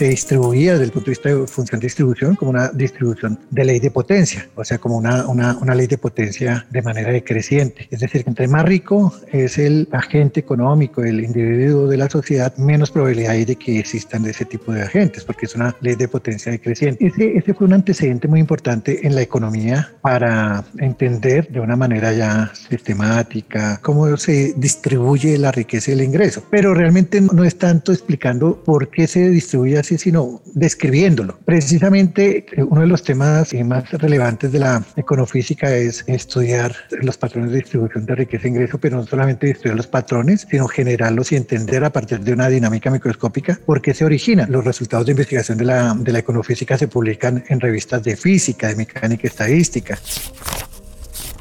se 0.01 0.09
distribuía 0.09 0.73
desde 0.73 0.85
el 0.87 0.93
punto 0.93 1.07
de 1.07 1.11
vista 1.11 1.29
de 1.29 1.47
función 1.47 1.79
de 1.79 1.85
distribución 1.85 2.35
como 2.35 2.53
una 2.53 2.71
distribución 2.71 3.39
de 3.51 3.67
ley 3.67 3.81
de 3.81 3.91
potencia, 3.91 4.49
o 4.55 4.65
sea, 4.65 4.79
como 4.79 4.97
una, 4.97 5.29
una, 5.29 5.59
una 5.59 5.75
ley 5.75 5.87
de 5.89 5.99
potencia 5.99 6.67
de 6.71 6.81
manera 6.81 7.13
decreciente. 7.13 7.87
Es 7.91 8.01
decir, 8.01 8.25
que 8.25 8.31
entre 8.31 8.49
más 8.49 8.65
rico 8.65 9.13
es 9.31 9.59
el 9.59 9.87
agente 9.93 10.41
económico, 10.41 11.03
el 11.05 11.21
individuo 11.21 11.87
de 11.87 11.99
la 11.99 12.09
sociedad, 12.09 12.57
menos 12.57 12.91
probabilidad 12.91 13.33
hay 13.33 13.45
de 13.45 13.57
que 13.57 13.79
existan 13.79 14.25
ese 14.25 14.47
tipo 14.47 14.73
de 14.73 14.81
agentes, 14.85 15.23
porque 15.23 15.45
es 15.45 15.55
una 15.55 15.77
ley 15.83 15.97
de 15.97 16.09
potencia 16.09 16.51
decreciente. 16.51 17.07
Ese, 17.07 17.37
ese 17.37 17.53
fue 17.53 17.67
un 17.67 17.75
antecedente 17.75 18.27
muy 18.27 18.41
importante 18.41 19.07
en 19.07 19.15
la 19.15 19.21
economía 19.21 19.93
para 20.01 20.65
entender 20.79 21.49
de 21.49 21.61
una 21.61 21.77
manera 21.77 22.11
ya 22.15 22.51
sistemática 22.55 23.79
cómo 23.83 24.17
se 24.17 24.55
distribuye 24.57 25.37
la 25.37 25.53
riqueza 25.53 25.91
y 25.91 25.95
el 25.95 26.05
ingreso. 26.05 26.43
Pero 26.51 26.73
realmente 26.73 27.21
no 27.21 27.45
es 27.45 27.59
tanto 27.59 27.93
explicando 27.93 28.65
por 28.65 28.89
qué 28.89 29.07
se 29.07 29.29
distribuye 29.29 29.79
así 29.79 29.90
sino 29.99 30.43
describiéndolo. 30.55 31.39
Precisamente 31.45 32.47
eh, 32.53 32.63
uno 32.63 32.83
de 32.83 32.87
los 32.87 33.03
temas 33.03 33.53
eh, 33.53 33.65
más 33.65 33.91
relevantes 33.93 34.53
de 34.53 34.59
la 34.59 34.85
econofísica 34.97 35.75
es 35.75 36.05
estudiar 36.07 36.75
los 37.03 37.17
patrones 37.17 37.51
de 37.51 37.59
distribución 37.59 38.07
de 38.07 38.15
riqueza 38.15 38.47
e 38.47 38.51
ingreso, 38.51 38.79
pero 38.79 38.97
no 38.97 39.07
solamente 39.07 39.51
estudiar 39.51 39.77
los 39.77 39.87
patrones, 39.87 40.47
sino 40.51 40.69
generarlos 40.69 41.33
y 41.33 41.37
entender 41.37 41.85
a 41.85 41.91
partir 41.91 42.21
de 42.21 42.33
una 42.33 42.49
dinámica 42.49 42.91
microscópica 42.91 43.59
por 43.65 43.81
qué 43.81 43.95
se 43.95 44.05
originan. 44.05 44.51
Los 44.51 44.65
resultados 44.65 45.07
de 45.07 45.13
investigación 45.13 45.59
de 45.59 45.65
la, 45.65 45.95
de 45.95 46.13
la 46.13 46.19
econofísica 46.19 46.79
se 46.79 46.89
publican 46.89 47.45
en 47.49 47.61
revistas 47.61 48.03
de 48.03 48.17
física, 48.17 48.69
de 48.69 48.77
mecánica 48.77 49.27
estadística, 49.27 49.99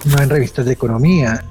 no 0.05 0.21
en 0.21 0.29
revistas 0.29 0.65
de 0.65 0.73
economía. 0.73 1.43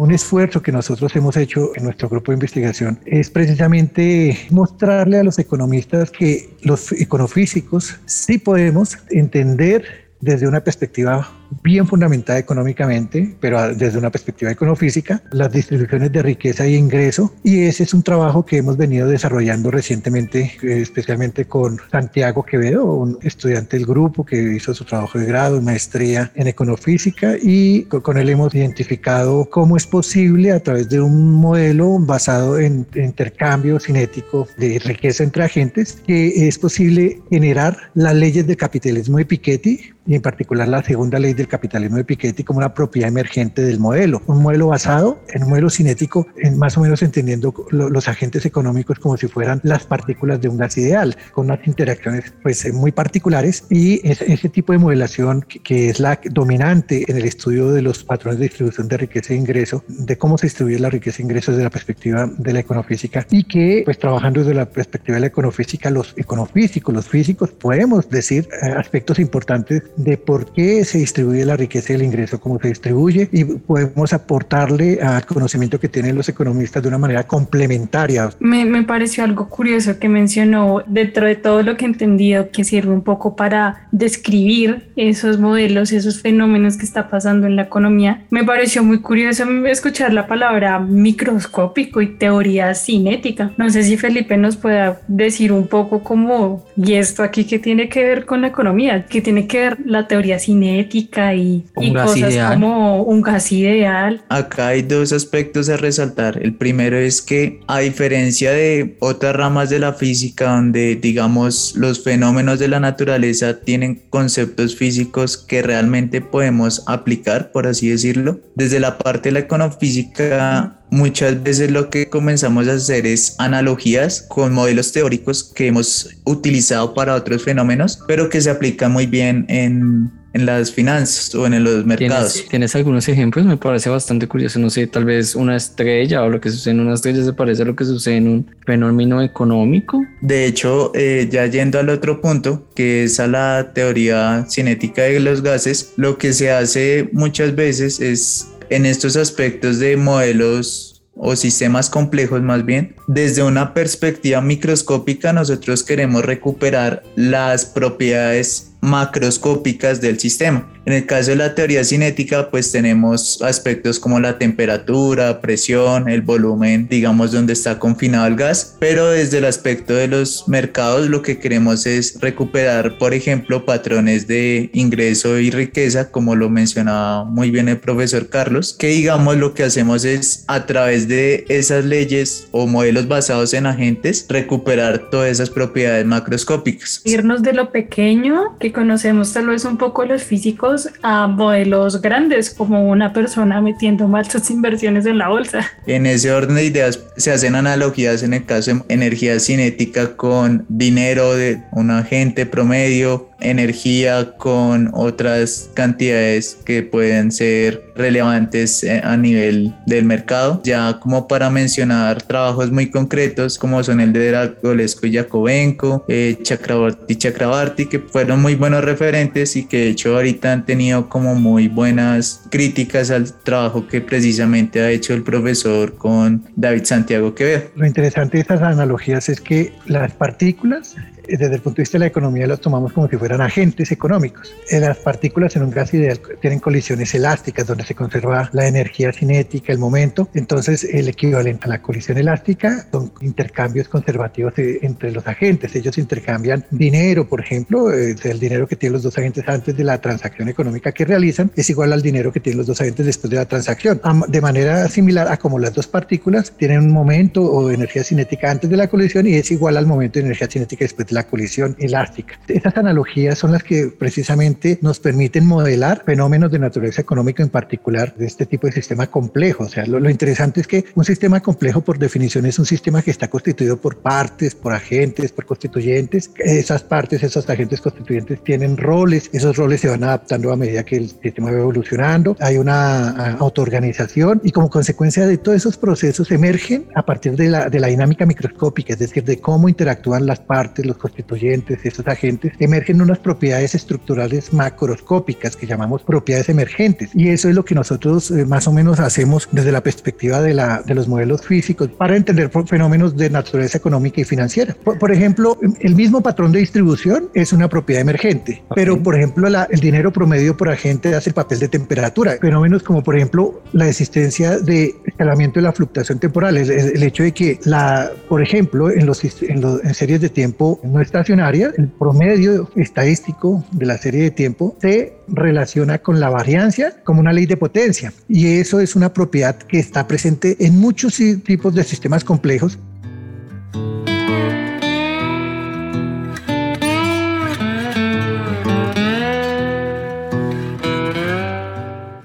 Un 0.00 0.12
esfuerzo 0.12 0.62
que 0.62 0.72
nosotros 0.72 1.14
hemos 1.14 1.36
hecho 1.36 1.72
en 1.76 1.84
nuestro 1.84 2.08
grupo 2.08 2.32
de 2.32 2.36
investigación 2.36 2.98
es 3.04 3.28
precisamente 3.28 4.46
mostrarle 4.48 5.18
a 5.18 5.22
los 5.22 5.38
economistas 5.38 6.10
que 6.10 6.56
los 6.62 6.90
econofísicos 6.92 8.00
sí 8.06 8.38
podemos 8.38 8.96
entender 9.10 9.84
desde 10.20 10.48
una 10.48 10.64
perspectiva 10.64 11.28
bien 11.62 11.86
fundamentada 11.86 12.38
económicamente, 12.38 13.36
pero 13.40 13.74
desde 13.74 13.98
una 13.98 14.10
perspectiva 14.10 14.50
econofísica, 14.50 15.22
las 15.32 15.52
distribuciones 15.52 16.12
de 16.12 16.22
riqueza 16.22 16.66
y 16.66 16.74
ingreso. 16.74 17.32
Y 17.42 17.64
ese 17.64 17.84
es 17.84 17.94
un 17.94 18.02
trabajo 18.02 18.44
que 18.44 18.58
hemos 18.58 18.76
venido 18.76 19.08
desarrollando 19.08 19.70
recientemente, 19.70 20.52
eh, 20.62 20.80
especialmente 20.80 21.44
con 21.44 21.78
Santiago 21.90 22.44
Quevedo, 22.44 22.84
un 22.84 23.18
estudiante 23.22 23.76
del 23.76 23.86
grupo 23.86 24.24
que 24.24 24.54
hizo 24.54 24.74
su 24.74 24.84
trabajo 24.84 25.18
de 25.18 25.26
grado 25.26 25.56
y 25.56 25.60
maestría 25.60 26.30
en 26.34 26.46
econofísica. 26.46 27.34
Y 27.40 27.84
con 27.84 28.18
él 28.18 28.28
hemos 28.28 28.54
identificado 28.54 29.48
cómo 29.50 29.76
es 29.76 29.86
posible 29.86 30.52
a 30.52 30.60
través 30.60 30.88
de 30.88 31.00
un 31.00 31.32
modelo 31.32 31.98
basado 31.98 32.58
en 32.58 32.86
intercambio 32.94 33.78
cinético 33.80 34.48
de 34.56 34.78
riqueza 34.78 35.24
entre 35.24 35.44
agentes, 35.44 36.00
que 36.06 36.48
es 36.48 36.58
posible 36.58 37.20
generar 37.30 37.76
las 37.94 38.14
leyes 38.14 38.46
del 38.46 38.56
capitalismo 38.56 39.18
de 39.18 39.24
Piketty 39.24 39.80
y 40.06 40.14
en 40.14 40.22
particular 40.22 40.68
la 40.68 40.82
segunda 40.82 41.18
ley 41.18 41.34
del 41.40 41.48
capitalismo 41.48 41.96
de 41.96 42.04
Piketty 42.04 42.44
como 42.44 42.58
una 42.58 42.74
propiedad 42.74 43.08
emergente 43.08 43.62
del 43.62 43.80
modelo, 43.80 44.22
un 44.26 44.42
modelo 44.42 44.68
basado 44.68 45.20
en 45.28 45.44
un 45.44 45.50
modelo 45.50 45.70
cinético, 45.70 46.26
en 46.36 46.58
más 46.58 46.76
o 46.76 46.80
menos 46.80 47.02
entendiendo 47.02 47.54
los 47.70 48.08
agentes 48.08 48.44
económicos 48.46 48.98
como 48.98 49.16
si 49.16 49.26
fueran 49.26 49.60
las 49.64 49.84
partículas 49.84 50.40
de 50.40 50.48
un 50.48 50.56
gas 50.56 50.76
ideal, 50.78 51.16
con 51.32 51.46
unas 51.46 51.66
interacciones 51.66 52.32
pues 52.42 52.64
eh, 52.64 52.72
muy 52.72 52.92
particulares. 52.92 53.64
Y 53.70 54.06
ese, 54.08 54.48
tipo 54.50 54.72
de 54.72 54.78
modelación 54.78 55.42
que, 55.42 55.90
es 55.90 56.00
la 56.00 56.20
dominante 56.30 57.04
en 57.08 57.16
el 57.16 57.24
estudio 57.24 57.72
de 57.72 57.82
los 57.82 58.02
patrones 58.04 58.38
de 58.38 58.46
distribución 58.46 58.88
de 58.88 58.96
riqueza 58.96 59.32
e 59.32 59.36
ingreso, 59.36 59.84
de 59.88 60.18
cómo 60.18 60.38
se 60.38 60.46
distribuye 60.46 60.78
la 60.78 60.90
riqueza 60.90 61.22
e 61.22 61.24
ingreso 61.24 61.52
desde 61.52 61.64
la 61.64 61.70
perspectiva 61.70 62.30
de 62.38 62.52
la 62.52 62.60
econofísica 62.60 63.26
y 63.30 63.44
que 63.44 63.82
pues 63.84 63.98
trabajando 63.98 64.40
desde 64.40 64.54
la 64.54 64.66
perspectiva 64.66 65.16
de 65.16 65.20
la 65.20 65.26
econofísica, 65.26 65.90
los 65.90 66.14
econofísicos, 66.16 66.94
los 66.94 67.08
físicos 67.08 67.50
podemos 67.50 68.08
decir 68.08 68.48
eh, 68.62 68.70
aspectos 68.76 69.18
importantes 69.18 69.82
de 69.96 70.16
por 70.16 70.52
qué 70.52 70.84
se 70.84 70.98
distribuye 70.98 71.29
la 71.44 71.56
riqueza 71.56 71.92
y 71.92 71.96
el 71.96 72.02
ingreso, 72.02 72.40
cómo 72.40 72.58
se 72.60 72.68
distribuye 72.68 73.28
y 73.32 73.44
podemos 73.44 74.12
aportarle 74.12 75.00
al 75.00 75.24
conocimiento 75.26 75.78
que 75.80 75.88
tienen 75.88 76.16
los 76.16 76.28
economistas 76.28 76.82
de 76.82 76.88
una 76.88 76.98
manera 76.98 77.24
complementaria. 77.24 78.30
Me, 78.40 78.64
me 78.64 78.82
pareció 78.82 79.24
algo 79.24 79.48
curioso 79.48 79.98
que 79.98 80.08
mencionó 80.08 80.82
dentro 80.86 81.26
de 81.26 81.36
todo 81.36 81.62
lo 81.62 81.76
que 81.76 81.84
he 81.84 81.88
entendido 81.88 82.50
que 82.50 82.64
sirve 82.64 82.92
un 82.92 83.02
poco 83.02 83.36
para 83.36 83.88
describir 83.92 84.90
esos 84.96 85.38
modelos, 85.38 85.92
esos 85.92 86.20
fenómenos 86.20 86.76
que 86.76 86.84
está 86.84 87.08
pasando 87.08 87.46
en 87.46 87.56
la 87.56 87.62
economía. 87.62 88.24
Me 88.30 88.44
pareció 88.44 88.82
muy 88.82 89.00
curioso 89.00 89.44
escuchar 89.66 90.12
la 90.12 90.26
palabra 90.26 90.78
microscópico 90.78 92.00
y 92.00 92.16
teoría 92.16 92.74
cinética. 92.74 93.52
No 93.56 93.70
sé 93.70 93.82
si 93.82 93.96
Felipe 93.96 94.36
nos 94.36 94.56
pueda 94.56 95.00
decir 95.08 95.52
un 95.52 95.66
poco 95.68 96.02
cómo, 96.02 96.64
y 96.76 96.94
esto 96.94 97.22
aquí 97.22 97.44
que 97.44 97.58
tiene 97.58 97.88
que 97.88 98.04
ver 98.04 98.26
con 98.26 98.40
la 98.40 98.48
economía, 98.48 99.06
que 99.06 99.20
tiene 99.20 99.46
que 99.46 99.60
ver 99.60 99.78
la 99.84 100.06
teoría 100.06 100.38
cinética 100.38 101.19
y, 101.34 101.64
cosas 101.92 102.34
como 102.52 103.02
un 103.02 103.20
gas 103.22 103.52
ideal. 103.52 104.22
Acá 104.28 104.68
hay 104.68 104.82
dos 104.82 105.12
aspectos 105.12 105.68
a 105.68 105.76
resaltar. 105.76 106.38
El 106.42 106.54
primero 106.54 106.96
es 106.96 107.22
que 107.22 107.60
a 107.66 107.80
diferencia 107.80 108.52
de 108.52 108.96
otras 109.00 109.34
ramas 109.34 109.70
de 109.70 109.78
la 109.78 109.92
física 109.92 110.52
donde 110.54 110.96
digamos 110.96 111.74
los 111.76 112.02
fenómenos 112.02 112.58
de 112.58 112.68
la 112.68 112.80
naturaleza 112.80 113.60
tienen 113.60 114.02
conceptos 114.10 114.76
físicos 114.76 115.36
que 115.36 115.62
realmente 115.62 116.20
podemos 116.20 116.82
aplicar, 116.86 117.52
por 117.52 117.66
así 117.66 117.88
decirlo, 117.88 118.40
desde 118.54 118.80
la 118.80 118.98
parte 118.98 119.28
de 119.28 119.32
la 119.34 119.40
econofísica 119.40 120.76
muchas 120.90 121.42
veces 121.42 121.70
lo 121.70 121.88
que 121.88 122.08
comenzamos 122.08 122.68
a 122.68 122.74
hacer 122.74 123.06
es 123.06 123.36
analogías 123.38 124.22
con 124.22 124.52
modelos 124.52 124.92
teóricos 124.92 125.44
que 125.44 125.68
hemos 125.68 126.10
utilizado 126.24 126.94
para 126.94 127.14
otros 127.14 127.42
fenómenos, 127.42 128.00
pero 128.06 128.28
que 128.28 128.40
se 128.40 128.50
aplican 128.50 128.92
muy 128.92 129.06
bien 129.06 129.46
en 129.48 130.10
en 130.32 130.46
las 130.46 130.72
finanzas 130.72 131.34
o 131.34 131.46
en 131.46 131.62
los 131.62 131.84
mercados. 131.84 132.32
¿Tienes, 132.34 132.48
¿Tienes, 132.48 132.76
algunos 132.76 133.08
ejemplos? 133.08 133.44
Me 133.44 133.56
parece 133.56 133.90
bastante 133.90 134.26
curioso. 134.28 134.58
No 134.58 134.70
sé, 134.70 134.86
tal 134.86 135.04
vez 135.04 135.34
una 135.34 135.56
estrella 135.56 136.22
o 136.22 136.28
lo 136.28 136.40
que 136.40 136.50
sucede 136.50 136.74
en 136.74 136.80
una 136.80 136.94
estrella 136.94 137.24
se 137.24 137.32
parece 137.32 137.62
a 137.62 137.64
lo 137.64 137.74
que 137.74 137.84
sucede 137.84 138.16
en 138.16 138.28
un 138.28 138.50
fenómeno 138.64 139.22
económico. 139.22 140.04
De 140.20 140.46
hecho, 140.46 140.92
eh, 140.94 141.28
ya 141.30 141.46
yendo 141.46 141.78
al 141.78 141.88
otro 141.88 142.20
punto, 142.20 142.68
que 142.74 143.04
es 143.04 143.18
a 143.20 143.26
la 143.26 143.72
teoría 143.74 144.46
cinética 144.48 145.02
de 145.02 145.20
los 145.20 145.42
gases, 145.42 145.92
lo 145.96 146.18
que 146.18 146.32
se 146.32 146.50
hace 146.50 147.08
muchas 147.12 147.54
veces 147.54 148.00
es 148.00 148.48
en 148.70 148.86
estos 148.86 149.16
aspectos 149.16 149.78
de 149.78 149.96
modelos 149.96 151.02
o 151.22 151.36
sistemas 151.36 151.90
complejos 151.90 152.40
más 152.40 152.64
bien, 152.64 152.94
desde 153.06 153.42
una 153.42 153.74
perspectiva 153.74 154.40
microscópica 154.40 155.32
nosotros 155.32 155.82
queremos 155.82 156.24
recuperar 156.24 157.02
las 157.14 157.66
propiedades 157.66 158.69
macroscópicas 158.80 160.00
del 160.00 160.18
sistema. 160.18 160.66
En 160.90 160.96
el 160.96 161.06
caso 161.06 161.30
de 161.30 161.36
la 161.36 161.54
teoría 161.54 161.84
cinética, 161.84 162.50
pues 162.50 162.72
tenemos 162.72 163.40
aspectos 163.42 164.00
como 164.00 164.18
la 164.18 164.38
temperatura, 164.38 165.40
presión, 165.40 166.08
el 166.08 166.20
volumen, 166.20 166.88
digamos, 166.90 167.30
donde 167.30 167.52
está 167.52 167.78
confinado 167.78 168.26
el 168.26 168.34
gas, 168.34 168.74
pero 168.80 169.08
desde 169.08 169.38
el 169.38 169.44
aspecto 169.44 169.94
de 169.94 170.08
los 170.08 170.48
mercados 170.48 171.08
lo 171.08 171.22
que 171.22 171.38
queremos 171.38 171.86
es 171.86 172.18
recuperar, 172.20 172.98
por 172.98 173.14
ejemplo, 173.14 173.64
patrones 173.64 174.26
de 174.26 174.68
ingreso 174.72 175.38
y 175.38 175.52
riqueza, 175.52 176.10
como 176.10 176.34
lo 176.34 176.50
mencionaba 176.50 177.22
muy 177.22 177.52
bien 177.52 177.68
el 177.68 177.78
profesor 177.78 178.28
Carlos, 178.28 178.74
que 178.76 178.88
digamos 178.88 179.36
lo 179.36 179.54
que 179.54 179.62
hacemos 179.62 180.04
es 180.04 180.42
a 180.48 180.66
través 180.66 181.06
de 181.06 181.44
esas 181.48 181.84
leyes 181.84 182.48
o 182.50 182.66
modelos 182.66 183.06
basados 183.06 183.54
en 183.54 183.66
agentes, 183.66 184.26
recuperar 184.28 185.08
todas 185.08 185.30
esas 185.30 185.50
propiedades 185.50 186.04
macroscópicas. 186.04 187.00
Irnos 187.04 187.44
de 187.44 187.52
lo 187.52 187.70
pequeño 187.70 188.58
que 188.58 188.72
conocemos 188.72 189.32
tal 189.32 189.46
vez 189.46 189.64
un 189.64 189.78
poco 189.78 190.04
los 190.04 190.24
físicos 190.24 190.79
a 191.02 191.26
modelos 191.26 192.00
grandes 192.02 192.50
como 192.50 192.88
una 192.88 193.12
persona 193.12 193.60
metiendo 193.60 194.08
mal 194.08 194.28
sus 194.30 194.50
inversiones 194.50 195.06
en 195.06 195.18
la 195.18 195.28
bolsa. 195.28 195.66
En 195.86 196.06
ese 196.06 196.32
orden 196.32 196.56
de 196.56 196.64
ideas 196.64 197.00
se 197.16 197.32
hacen 197.32 197.54
analogías 197.54 198.22
en 198.22 198.34
el 198.34 198.44
caso 198.44 198.74
de 198.74 198.82
energía 198.88 199.40
cinética 199.40 200.16
con 200.16 200.66
dinero 200.68 201.34
de 201.34 201.62
un 201.72 201.90
agente 201.90 202.46
promedio 202.46 203.29
energía 203.40 204.32
con 204.36 204.90
otras 204.92 205.70
cantidades 205.74 206.58
que 206.64 206.82
pueden 206.82 207.32
ser 207.32 207.90
relevantes 207.96 208.82
eh, 208.82 209.00
a 209.04 209.16
nivel 209.16 209.74
del 209.86 210.04
mercado. 210.04 210.60
Ya 210.64 210.98
como 211.00 211.28
para 211.28 211.50
mencionar 211.50 212.22
trabajos 212.22 212.70
muy 212.70 212.90
concretos 212.90 213.58
como 213.58 213.82
son 213.84 214.00
el 214.00 214.12
de 214.12 214.30
Dragolesco 214.30 215.06
y 215.06 215.14
Jacobenko, 215.14 216.04
eh, 216.08 216.38
Chakrabarti 216.42 217.12
y 217.12 217.16
Chakrabarti, 217.16 217.86
que 217.86 217.98
fueron 217.98 218.40
muy 218.40 218.54
buenos 218.54 218.84
referentes 218.84 219.56
y 219.56 219.66
que 219.66 219.78
de 219.78 219.88
hecho 219.90 220.16
ahorita 220.16 220.52
han 220.52 220.64
tenido 220.64 221.08
como 221.08 221.34
muy 221.34 221.68
buenas 221.68 222.42
críticas 222.50 223.10
al 223.10 223.32
trabajo 223.42 223.86
que 223.86 224.00
precisamente 224.00 224.80
ha 224.80 224.90
hecho 224.90 225.14
el 225.14 225.22
profesor 225.22 225.96
con 225.96 226.44
David 226.56 226.84
Santiago 226.84 227.34
Quevedo. 227.34 227.64
Lo 227.76 227.86
interesante 227.86 228.38
de 228.38 228.42
estas 228.42 228.62
analogías 228.62 229.28
es 229.28 229.40
que 229.40 229.72
las 229.86 230.12
partículas 230.12 230.96
desde 231.36 231.54
el 231.54 231.60
punto 231.60 231.76
de 231.76 231.82
vista 231.82 231.96
de 231.96 232.00
la 232.00 232.06
economía 232.06 232.46
las 232.46 232.60
tomamos 232.60 232.92
como 232.92 233.08
si 233.08 233.16
fueran 233.16 233.40
agentes 233.40 233.92
económicos. 233.92 234.54
Las 234.70 234.98
partículas 234.98 235.56
en 235.56 235.62
un 235.62 235.70
gas 235.70 235.92
ideal 235.94 236.20
tienen 236.40 236.60
colisiones 236.60 237.14
elásticas 237.14 237.66
donde 237.66 237.84
se 237.84 237.94
conserva 237.94 238.48
la 238.52 238.66
energía 238.66 239.12
cinética, 239.12 239.72
el 239.72 239.78
momento. 239.78 240.28
Entonces 240.34 240.84
el 240.84 241.08
equivalente 241.08 241.66
a 241.66 241.68
la 241.68 241.82
colisión 241.82 242.18
elástica 242.18 242.86
son 242.90 243.12
intercambios 243.20 243.88
conservativos 243.88 244.54
entre 244.56 245.12
los 245.12 245.26
agentes. 245.26 245.74
Ellos 245.74 245.98
intercambian 245.98 246.64
dinero, 246.70 247.28
por 247.28 247.40
ejemplo, 247.40 247.92
el 247.92 248.40
dinero 248.40 248.66
que 248.66 248.76
tienen 248.76 248.94
los 248.94 249.02
dos 249.02 249.16
agentes 249.18 249.44
antes 249.48 249.76
de 249.76 249.84
la 249.84 250.00
transacción 250.00 250.48
económica 250.48 250.92
que 250.92 251.04
realizan 251.04 251.50
es 251.56 251.70
igual 251.70 251.92
al 251.92 252.02
dinero 252.02 252.32
que 252.32 252.40
tienen 252.40 252.58
los 252.58 252.66
dos 252.66 252.80
agentes 252.80 253.06
después 253.06 253.30
de 253.30 253.36
la 253.36 253.46
transacción. 253.46 254.00
De 254.28 254.40
manera 254.40 254.88
similar 254.88 255.28
a 255.30 255.36
como 255.36 255.58
las 255.58 255.74
dos 255.74 255.86
partículas 255.86 256.52
tienen 256.56 256.80
un 256.80 256.92
momento 256.92 257.42
o 257.42 257.70
energía 257.70 258.04
cinética 258.04 258.50
antes 258.50 258.68
de 258.68 258.76
la 258.76 258.88
colisión 258.88 259.26
y 259.26 259.34
es 259.34 259.50
igual 259.50 259.76
al 259.76 259.86
momento 259.86 260.18
de 260.18 260.26
energía 260.26 260.48
cinética 260.48 260.84
después 260.84 261.08
de 261.08 261.14
la 261.14 261.19
colisión 261.24 261.76
elástica. 261.78 262.38
Estas 262.48 262.76
analogías 262.76 263.38
son 263.38 263.52
las 263.52 263.62
que 263.62 263.86
precisamente 263.86 264.78
nos 264.82 265.00
permiten 265.00 265.46
modelar 265.46 266.02
fenómenos 266.04 266.50
de 266.50 266.58
naturaleza 266.58 267.02
económica 267.02 267.42
en 267.42 267.48
particular 267.48 268.14
de 268.16 268.26
este 268.26 268.46
tipo 268.46 268.66
de 268.66 268.72
sistema 268.72 269.06
complejo. 269.06 269.64
O 269.64 269.68
sea, 269.68 269.86
lo, 269.86 270.10
interesante 270.10 270.60
es 270.60 270.66
que 270.66 270.84
un 270.94 271.04
sistema 271.04 271.40
complejo 271.40 271.80
por 271.80 271.98
definición 271.98 272.46
es 272.46 272.58
un 272.58 272.66
sistema 272.66 273.02
que 273.02 273.10
está 273.10 273.28
constituido 273.28 273.76
por 273.76 273.98
partes, 273.98 274.54
por 274.54 274.72
agentes, 274.72 275.32
por 275.32 275.46
constituyentes. 275.46 276.30
Esas 276.38 276.82
partes, 276.82 277.22
esos 277.22 277.48
agentes 277.48 277.80
constituyentes 277.80 278.42
tienen 278.42 278.76
roles, 278.76 279.30
esos 279.32 279.56
roles 279.56 279.80
se 279.80 279.88
van 279.88 280.04
adaptando 280.04 280.52
a 280.52 280.56
medida 280.56 280.84
que 280.84 280.96
el 280.96 281.08
sistema 281.08 281.50
va 281.50 281.58
evolucionando. 281.58 282.36
Hay 282.40 282.56
una 282.56 283.32
autoorganización 283.36 284.40
y 284.44 284.52
como 284.52 284.70
consecuencia 284.70 285.26
de 285.26 285.38
todos 285.38 285.56
esos 285.56 285.76
procesos 285.76 286.30
emergen 286.30 286.86
a 286.94 287.04
partir 287.04 287.36
de 287.36 287.48
la, 287.48 287.68
de 287.68 287.80
la 287.80 287.88
dinámica 287.88 288.26
microscópica, 288.26 288.92
es 288.92 288.98
decir, 288.98 289.24
de 289.24 289.40
cómo 289.40 289.68
interactúan 289.68 290.26
las 290.26 290.40
partes, 290.40 290.86
los 290.86 290.96
constituyentes, 291.00 291.80
esos 291.84 292.06
agentes, 292.06 292.52
emergen 292.58 293.02
unas 293.02 293.18
propiedades 293.18 293.74
estructurales 293.74 294.52
macroscópicas 294.52 295.56
que 295.56 295.66
llamamos 295.66 296.02
propiedades 296.02 296.48
emergentes. 296.48 297.10
Y 297.14 297.28
eso 297.28 297.48
es 297.48 297.54
lo 297.54 297.64
que 297.64 297.74
nosotros 297.74 298.30
eh, 298.30 298.44
más 298.44 298.68
o 298.68 298.72
menos 298.72 299.00
hacemos 299.00 299.48
desde 299.50 299.72
la 299.72 299.82
perspectiva 299.82 300.40
de, 300.40 300.54
la, 300.54 300.82
de 300.82 300.94
los 300.94 301.08
modelos 301.08 301.46
físicos 301.46 301.88
para 301.88 302.16
entender 302.16 302.50
fenómenos 302.66 303.16
de 303.16 303.30
naturaleza 303.30 303.78
económica 303.78 304.20
y 304.20 304.24
financiera. 304.24 304.76
Por, 304.84 305.10
ejemplo, 305.10 305.58
el 305.80 305.94
mismo 305.94 306.20
patrón 306.22 306.52
de 306.52 306.60
distribución 306.60 307.30
es 307.34 307.52
una 307.52 307.68
propiedad 307.68 308.02
emergente, 308.02 308.62
pero 308.74 309.02
por 309.02 309.16
ejemplo 309.16 309.48
el 309.48 309.80
dinero 309.80 310.12
promedio 310.12 310.56
por 310.56 310.68
agente 310.68 311.14
hace 311.14 311.30
el 311.30 311.34
papel 311.34 311.58
de 311.58 311.68
temperatura. 311.68 312.36
Fenómenos 312.40 312.82
como 312.82 313.02
por 313.02 313.16
ejemplo 313.16 313.62
la 313.72 313.88
existencia 313.88 314.58
de 314.58 314.94
escalamiento 315.06 315.60
de 315.60 315.62
la 315.62 315.72
fluctuación 315.72 316.18
temporal, 316.18 316.56
el, 316.56 316.70
el 316.70 317.02
hecho 317.02 317.22
de 317.22 317.32
que 317.32 317.58
la, 317.64 318.10
por 318.28 318.42
ejemplo, 318.42 318.90
en, 318.90 319.06
los, 319.06 319.24
en, 319.42 319.60
los, 319.60 319.82
en 319.84 319.94
series 319.94 320.20
de 320.20 320.28
tiempo 320.28 320.80
no 320.90 321.00
estacionaria, 321.00 321.72
el 321.76 321.88
promedio 321.88 322.68
estadístico 322.76 323.64
de 323.72 323.86
la 323.86 323.98
serie 323.98 324.22
de 324.24 324.30
tiempo 324.30 324.76
se 324.80 325.14
relaciona 325.28 325.98
con 325.98 326.20
la 326.20 326.30
variancia 326.30 327.02
como 327.04 327.20
una 327.20 327.32
ley 327.32 327.46
de 327.46 327.56
potencia. 327.56 328.12
Y 328.28 328.58
eso 328.58 328.80
es 328.80 328.96
una 328.96 329.12
propiedad 329.12 329.56
que 329.56 329.78
está 329.78 330.06
presente 330.06 330.56
en 330.60 330.78
muchos 330.78 331.20
tipos 331.44 331.74
de 331.74 331.84
sistemas 331.84 332.24
complejos 332.24 332.78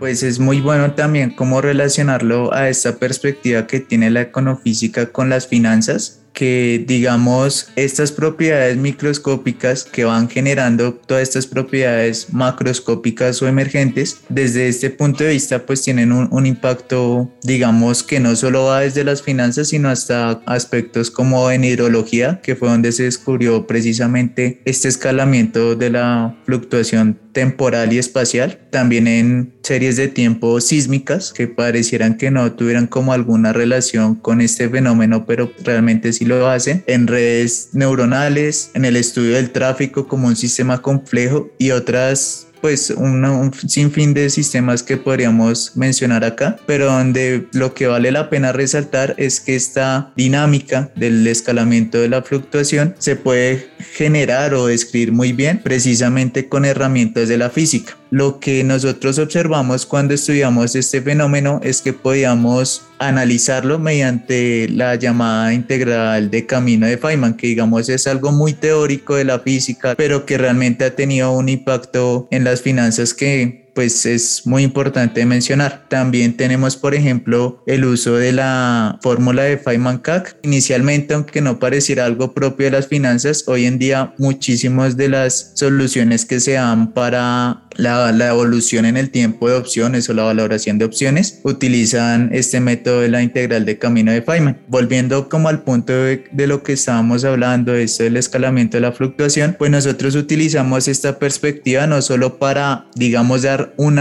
pues 0.06 0.22
es 0.22 0.40
muy 0.40 0.62
bueno 0.62 0.94
también 0.94 1.32
cómo 1.32 1.62
relacionarlo 1.62 2.54
a 2.54 2.70
esta 2.70 2.98
perspectiva 2.98 3.66
que 3.66 3.80
tiene 3.80 4.12
la 4.12 4.22
econofísica 4.22 5.08
con 5.08 5.30
las 5.30 5.48
finanzas 5.48 6.25
que 6.36 6.84
digamos 6.86 7.70
estas 7.76 8.12
propiedades 8.12 8.78
microscópicas 8.78 9.86
que 9.86 10.04
van 10.04 10.30
generando 10.30 10.94
todas 10.94 11.24
estas 11.24 11.48
propiedades 11.48 12.32
macroscópicas 12.32 13.42
o 13.42 13.48
emergentes 13.48 14.20
desde 14.30 14.68
este 14.68 14.92
punto 14.92 15.24
de 15.24 15.32
vista 15.32 15.66
pues 15.66 15.82
tienen 15.82 16.12
un, 16.12 16.28
un, 16.32 16.46
impacto 16.46 17.32
digamos 17.42 18.04
que 18.04 18.20
no 18.20 18.36
solo 18.36 18.66
va 18.66 18.82
desde 18.82 19.04
las 19.04 19.24
finanzas 19.24 19.70
sino 19.70 19.90
hasta 19.90 20.42
aspectos 20.46 21.10
como 21.10 21.50
en 21.50 21.64
hidrología 21.64 22.42
que 22.44 22.56
fue 22.56 22.70
donde 22.70 22.92
se 22.92 23.04
descubrió 23.04 23.66
precisamente 23.66 24.62
este 24.66 24.90
escalamiento 24.90 25.76
de 25.76 25.90
la 25.90 26.36
fluctuación 26.46 27.25
temporal 27.36 27.92
y 27.92 27.98
espacial 28.00 28.58
también 28.72 29.08
en 29.08 29.54
series 29.62 29.98
de 29.98 30.08
tiempo 30.08 30.62
sísmicas 30.62 31.34
que 31.34 31.48
parecieran 31.48 32.18
que 32.18 32.32
no 32.32 32.54
tuvieran 32.54 32.88
como 32.88 33.12
alguna 33.12 33.52
relación 33.52 34.16
con 34.16 34.40
este 34.40 34.70
fenómeno 34.70 35.26
pero 35.26 35.52
realmente 35.64 36.14
sí 36.14 36.24
lo 36.24 36.48
hacen, 36.48 36.84
en 36.88 37.08
redes 37.08 37.70
neuronales, 37.74 38.72
en 38.74 38.86
el 38.86 38.96
estudio 38.96 39.36
del 39.36 39.52
tráfico 39.52 40.08
como 40.08 40.28
un 40.28 40.38
sistema 40.38 40.82
complejo 40.82 41.50
y 41.58 41.72
otras 41.72 42.48
pues 42.62 42.90
un 42.90 43.52
sinfín 43.68 44.16
de 44.16 44.30
sistemas 44.32 44.82
que 44.82 44.98
podríamos 44.98 45.76
mencionar 45.76 46.24
acá, 46.24 46.58
pero 46.66 46.88
donde 46.88 47.48
lo 47.52 47.76
que 47.76 47.86
vale 47.86 48.12
la 48.12 48.30
pena 48.32 48.54
resaltar 48.54 49.14
es 49.18 49.40
que 49.40 49.56
esta 49.56 50.12
dinámica 50.16 50.92
del 50.96 51.28
escalamiento 51.28 52.00
de 52.00 52.10
la 52.10 52.24
fluctuación 52.24 52.96
se 52.98 53.18
puede 53.18 53.68
generar 53.94 54.54
o 54.54 54.68
describir 54.68 55.12
muy 55.12 55.34
bien 55.34 55.60
precisamente 55.64 56.48
con 56.48 56.66
herramientas 56.66 57.28
de 57.30 57.38
la 57.38 57.50
física. 57.50 57.98
Lo 58.12 58.40
que 58.40 58.64
nosotros 58.64 59.20
observamos 59.20 59.86
cuando 59.86 60.14
estudiamos 60.14 60.76
este 60.76 61.02
fenómeno 61.02 61.60
es 61.64 61.82
que 61.82 61.94
podíamos 61.94 62.84
analizarlo 63.00 63.80
mediante 63.80 64.70
la 64.70 64.96
llamada 64.96 65.54
integral 65.54 66.30
de 66.32 66.46
camino 66.46 66.88
de 66.88 66.98
Feynman, 66.98 67.36
que 67.36 67.48
digamos 67.48 67.90
es 67.90 68.08
algo 68.08 68.32
muy 68.32 68.54
teórico 68.54 69.16
de 69.16 69.26
la 69.26 69.40
física, 69.40 69.96
pero 69.96 70.26
que 70.26 70.38
realmente 70.38 70.86
ha 70.86 70.96
tenido 70.96 71.32
un 71.32 71.50
impacto 71.50 72.28
en 72.32 72.44
las 72.44 72.62
finanzas 72.62 73.14
que 73.14 73.65
pues 73.76 74.06
es 74.06 74.48
muy 74.48 74.64
importante 74.64 75.26
mencionar. 75.26 75.86
También 75.90 76.38
tenemos, 76.38 76.78
por 76.78 76.96
ejemplo, 76.96 77.62
el 77.68 77.86
uso 77.86 78.16
de 78.16 78.32
la 78.32 78.98
fórmula 79.04 79.44
de 79.44 79.62
Feynman-Kac. 79.62 80.38
Inicialmente, 80.44 81.14
aunque 81.14 81.42
no 81.42 81.60
pareciera 81.60 82.06
algo 82.06 82.34
propio 82.34 82.66
de 82.66 82.72
las 82.72 82.88
finanzas, 82.88 83.44
hoy 83.48 83.66
en 83.66 83.78
día 83.78 84.14
muchísimas 84.18 84.96
de 84.96 85.10
las 85.10 85.52
soluciones 85.56 86.26
que 86.26 86.40
se 86.40 86.54
dan 86.54 86.94
para 86.94 87.65
la, 87.78 88.12
la, 88.12 88.30
evolución 88.30 88.86
en 88.86 88.98
el 88.98 89.10
tiempo 89.10 89.50
de 89.50 89.56
opciones 89.56 90.10
o 90.10 90.14
la 90.14 90.24
valoración 90.24 90.78
de 90.78 90.86
opciones 90.86 91.40
utilizan 91.44 92.30
este 92.34 92.60
método 92.60 93.02
de 93.02 93.10
la 93.10 93.22
integral 93.22 93.66
de 93.66 93.78
camino 93.78 94.12
de 94.12 94.22
Feynman. 94.22 94.58
Volviendo 94.68 95.30
como 95.30 95.50
al 95.50 95.64
punto 95.64 95.94
de, 95.94 96.24
de 96.32 96.48
lo 96.48 96.64
que 96.64 96.74
estábamos 96.74 97.24
hablando, 97.26 97.74
esto 97.74 98.04
del 98.04 98.18
escalamiento 98.18 98.78
de 98.78 98.82
la 98.82 98.92
fluctuación, 98.92 99.56
pues 99.58 99.72
nosotros 99.72 100.16
utilizamos 100.16 100.88
esta 100.88 101.20
perspectiva 101.20 101.88
no 101.88 102.02
solo 102.02 102.40
para, 102.40 102.88
digamos, 102.96 103.44
dar 103.44 103.74
un 103.78 103.96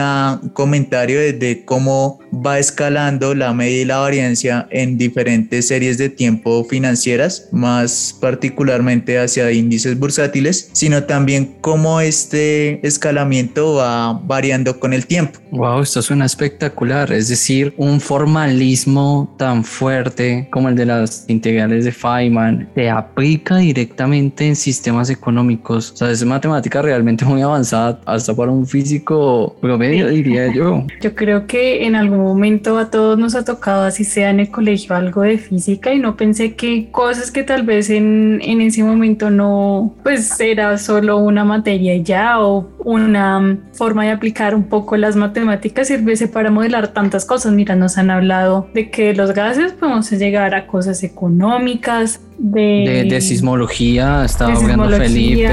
comentario 0.53 1.21
de, 1.21 1.33
de 1.33 1.65
cómo 1.65 2.21
va 2.35 2.59
escalando 2.59 3.35
la 3.35 3.53
media 3.55 3.83
y 3.83 3.85
la 3.85 3.99
variancia 3.99 4.67
en 4.71 4.99
diferentes 4.99 5.69
series 5.69 5.99
de 5.99 6.09
tiempo 6.09 6.65
financieras, 6.65 7.49
más 7.53 8.17
particularmente 8.21 9.19
hacia 9.19 9.51
índices 9.53 9.99
bursátiles, 9.99 10.71
sino 10.73 11.05
también 11.05 11.57
cómo 11.61 12.01
este 12.01 12.85
escalamiento 12.87 13.64
va 13.73 14.13
variando 14.13 14.79
con 14.79 14.93
el 14.93 15.07
tiempo. 15.07 15.41
Wow, 15.51 15.81
esto 15.81 16.03
suena 16.03 16.27
espectacular. 16.27 17.13
Es 17.13 17.29
decir, 17.29 17.75
un 17.77 18.01
formalismo 18.01 19.35
tan 19.39 19.65
fuerte 19.65 20.49
como 20.51 20.69
el 20.69 20.77
de 20.77 20.87
las 20.87 21.25
integrales 21.29 21.85
de 21.85 21.93
Feynman 21.93 22.69
se 22.75 22.91
aplica 22.91 23.57
directamente 23.57 24.47
en 24.47 24.57
sistemas 24.57 25.11
económicos. 25.11 25.93
O 25.93 25.97
sea, 25.97 26.11
es 26.11 26.25
matemática 26.25 26.83
realmente 26.83 27.25
muy 27.25 27.43
avanzada, 27.43 28.01
hasta 28.05 28.35
para 28.35 28.51
un 28.51 28.67
físico 28.67 29.57
promedio, 29.61 30.09
diría 30.09 30.53
yo. 30.53 30.85
Yo 31.01 31.15
creo 31.15 31.47
que 31.47 31.87
en 31.87 31.97
algún 31.97 32.19
momento 32.19 32.79
a 32.79 32.91
todos 32.91 33.19
nos 33.19 33.35
ha 33.35 33.45
tocado, 33.45 33.85
así 33.85 34.05
sea 34.05 34.31
en 34.31 34.41
el 34.41 34.51
colegio, 34.51 34.95
algo 34.95 35.23
de 35.23 35.39
física 35.39 35.93
y 35.93 35.99
no 35.99 36.17
pensé 36.17 36.55
que 36.55 36.89
cosas 36.91 37.31
que 37.31 37.43
tal 37.43 37.63
vez 37.63 37.91
en, 37.91 38.41
en 38.43 38.61
ese 38.61 38.83
momento 38.83 39.31
no, 39.31 39.95
pues 40.03 40.39
era 40.41 40.79
solo 40.79 41.19
una 41.19 41.45
materia 41.45 41.97
ya 41.97 42.41
o 42.41 42.69
una 42.79 43.54
forma 43.73 44.05
de 44.05 44.11
aplicar 44.11 44.55
un 44.55 44.65
poco 44.65 44.97
las 44.97 45.17
matemáticas 45.17 45.89
sirviese 45.89 46.29
para 46.29 46.51
modelar 46.51 46.89
tantas 46.89 47.25
cosas. 47.25 47.53
Mira, 47.53 47.77
nos 47.77 47.99
han 47.99 48.11
hablado 48.11 48.69
de 48.75 48.91
que 48.91 49.15
los 49.15 49.33
gases 49.33 49.73
podemos 49.73 50.11
llegar 50.11 50.55
a 50.55 50.67
cosas 50.67 51.03
económicas, 51.03 52.21
de, 52.39 53.07
de, 53.09 53.21
sismología, 53.21 54.25
estaba 54.25 54.55
hablando 54.55 54.89
Felipe. 54.97 55.49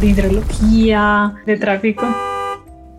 De 0.00 0.06
hidrología, 0.06 1.34
de 1.46 1.56
tráfico. 1.56 2.04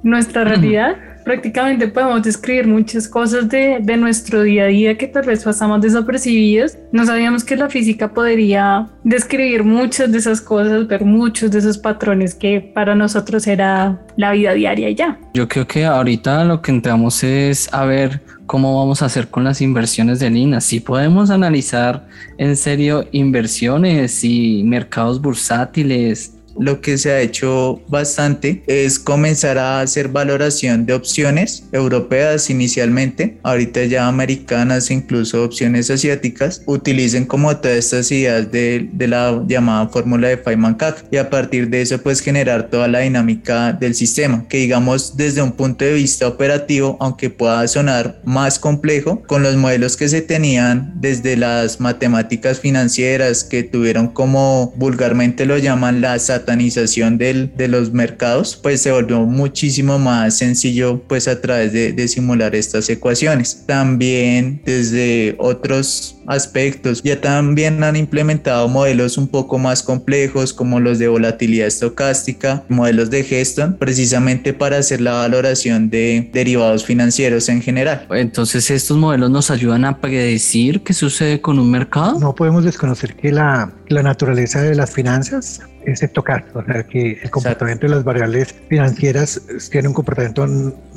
Nuestra 0.03 0.43
realidad 0.43 0.95
prácticamente 1.25 1.87
podemos 1.87 2.21
describir 2.21 2.67
muchas 2.67 3.07
cosas 3.07 3.49
de, 3.49 3.79
de, 3.81 3.97
nuestro 3.97 4.43
día 4.43 4.65
a 4.65 4.67
día 4.67 4.97
que 4.97 5.07
tal 5.07 5.25
vez 5.25 5.43
pasamos 5.43 5.81
desapercibidos. 5.81 6.77
No 6.91 7.05
sabíamos 7.05 7.43
que 7.43 7.57
la 7.57 7.67
física 7.67 8.13
podría 8.13 8.87
describir 9.03 9.63
muchas 9.63 10.11
de 10.11 10.19
esas 10.19 10.39
cosas, 10.39 10.87
ver 10.87 11.03
muchos 11.03 11.51
de 11.51 11.59
esos 11.59 11.79
patrones 11.79 12.35
que 12.35 12.61
para 12.61 12.95
nosotros 12.95 13.47
era 13.47 13.99
la 14.15 14.31
vida 14.31 14.53
diaria 14.53 14.91
ya. 14.91 15.19
Yo 15.33 15.47
creo 15.47 15.67
que 15.67 15.83
ahorita 15.83 16.45
lo 16.45 16.61
que 16.61 16.71
entramos 16.71 17.23
es 17.23 17.73
a 17.73 17.85
ver 17.85 18.21
cómo 18.45 18.77
vamos 18.77 19.01
a 19.01 19.05
hacer 19.05 19.27
con 19.27 19.43
las 19.43 19.61
inversiones 19.61 20.19
de 20.19 20.29
Lina. 20.29 20.61
Si 20.61 20.79
podemos 20.79 21.31
analizar 21.31 22.07
en 22.37 22.55
serio 22.55 23.05
inversiones 23.11 24.23
y 24.23 24.63
mercados 24.63 25.19
bursátiles, 25.19 26.34
lo 26.59 26.81
que 26.81 26.97
se 26.97 27.11
ha 27.11 27.21
hecho 27.21 27.81
bastante 27.87 28.63
es 28.67 28.99
comenzar 28.99 29.57
a 29.57 29.81
hacer 29.81 30.09
valoración 30.09 30.85
de 30.85 30.93
opciones 30.93 31.63
europeas 31.71 32.49
inicialmente, 32.49 33.37
ahorita 33.43 33.85
ya 33.85 34.07
americanas, 34.07 34.91
incluso 34.91 35.43
opciones 35.43 35.89
asiáticas, 35.89 36.61
utilicen 36.65 37.25
como 37.25 37.55
todas 37.57 37.77
estas 37.77 38.11
ideas 38.11 38.51
de, 38.51 38.89
de 38.91 39.07
la 39.07 39.43
llamada 39.47 39.87
fórmula 39.89 40.29
de 40.29 40.41
Feynman-Kac 40.41 41.05
y 41.11 41.17
a 41.17 41.29
partir 41.29 41.69
de 41.69 41.81
eso 41.81 41.97
pues 42.01 42.21
generar 42.21 42.69
toda 42.69 42.87
la 42.87 42.99
dinámica 42.99 43.73
del 43.73 43.95
sistema, 43.95 44.45
que 44.47 44.57
digamos 44.57 45.17
desde 45.17 45.41
un 45.41 45.51
punto 45.51 45.85
de 45.85 45.93
vista 45.93 46.27
operativo, 46.27 46.97
aunque 46.99 47.29
pueda 47.29 47.67
sonar 47.67 48.21
más 48.23 48.59
complejo, 48.59 49.23
con 49.27 49.43
los 49.43 49.55
modelos 49.55 49.97
que 49.97 50.09
se 50.09 50.21
tenían 50.21 50.93
desde 50.95 51.37
las 51.37 51.79
matemáticas 51.79 52.59
financieras 52.59 53.43
que 53.43 53.63
tuvieron 53.63 54.07
como 54.07 54.73
vulgarmente 54.77 55.45
lo 55.45 55.57
llaman 55.57 56.01
las 56.01 56.29
satanización 56.45 57.17
del, 57.17 57.51
de 57.55 57.67
los 57.67 57.91
mercados, 57.91 58.55
pues 58.61 58.81
se 58.81 58.91
volvió 58.91 59.21
muchísimo 59.25 59.97
más 59.97 60.37
sencillo 60.37 61.01
pues 61.07 61.27
a 61.27 61.41
través 61.41 61.73
de, 61.73 61.91
de 61.91 62.07
simular 62.07 62.55
estas 62.55 62.87
ecuaciones. 62.89 63.63
También 63.65 64.61
desde 64.63 65.35
otros 65.39 66.17
aspectos 66.27 67.01
ya 67.03 67.19
también 67.19 67.83
han 67.83 67.95
implementado 67.95 68.67
modelos 68.67 69.17
un 69.17 69.27
poco 69.27 69.57
más 69.57 69.81
complejos 69.83 70.53
como 70.53 70.79
los 70.79 70.99
de 70.99 71.07
volatilidad 71.07 71.67
estocástica, 71.67 72.63
modelos 72.69 73.09
de 73.09 73.23
Geston, 73.23 73.77
precisamente 73.77 74.53
para 74.53 74.77
hacer 74.77 75.01
la 75.01 75.13
valoración 75.13 75.89
de 75.89 76.29
derivados 76.31 76.85
financieros 76.85 77.49
en 77.49 77.61
general. 77.61 78.07
Entonces 78.11 78.69
estos 78.69 78.97
modelos 78.97 79.31
nos 79.31 79.49
ayudan 79.49 79.85
a 79.85 79.99
predecir 79.99 80.81
qué 80.81 80.93
sucede 80.93 81.41
con 81.41 81.57
un 81.59 81.71
mercado. 81.71 82.19
No 82.19 82.35
podemos 82.35 82.63
desconocer 82.63 83.15
que 83.15 83.31
la, 83.31 83.73
la 83.87 84.03
naturaleza 84.03 84.61
de 84.61 84.75
las 84.75 84.91
finanzas 84.91 85.61
es 85.85 86.03
estocástico, 86.03 86.59
o 86.59 86.65
sea 86.65 86.83
que 86.83 87.19
el 87.21 87.29
comportamiento 87.29 87.87
de 87.87 87.95
las 87.95 88.03
variables 88.03 88.55
financieras 88.69 89.41
tiene 89.69 89.87
un 89.87 89.93
comportamiento 89.93 90.47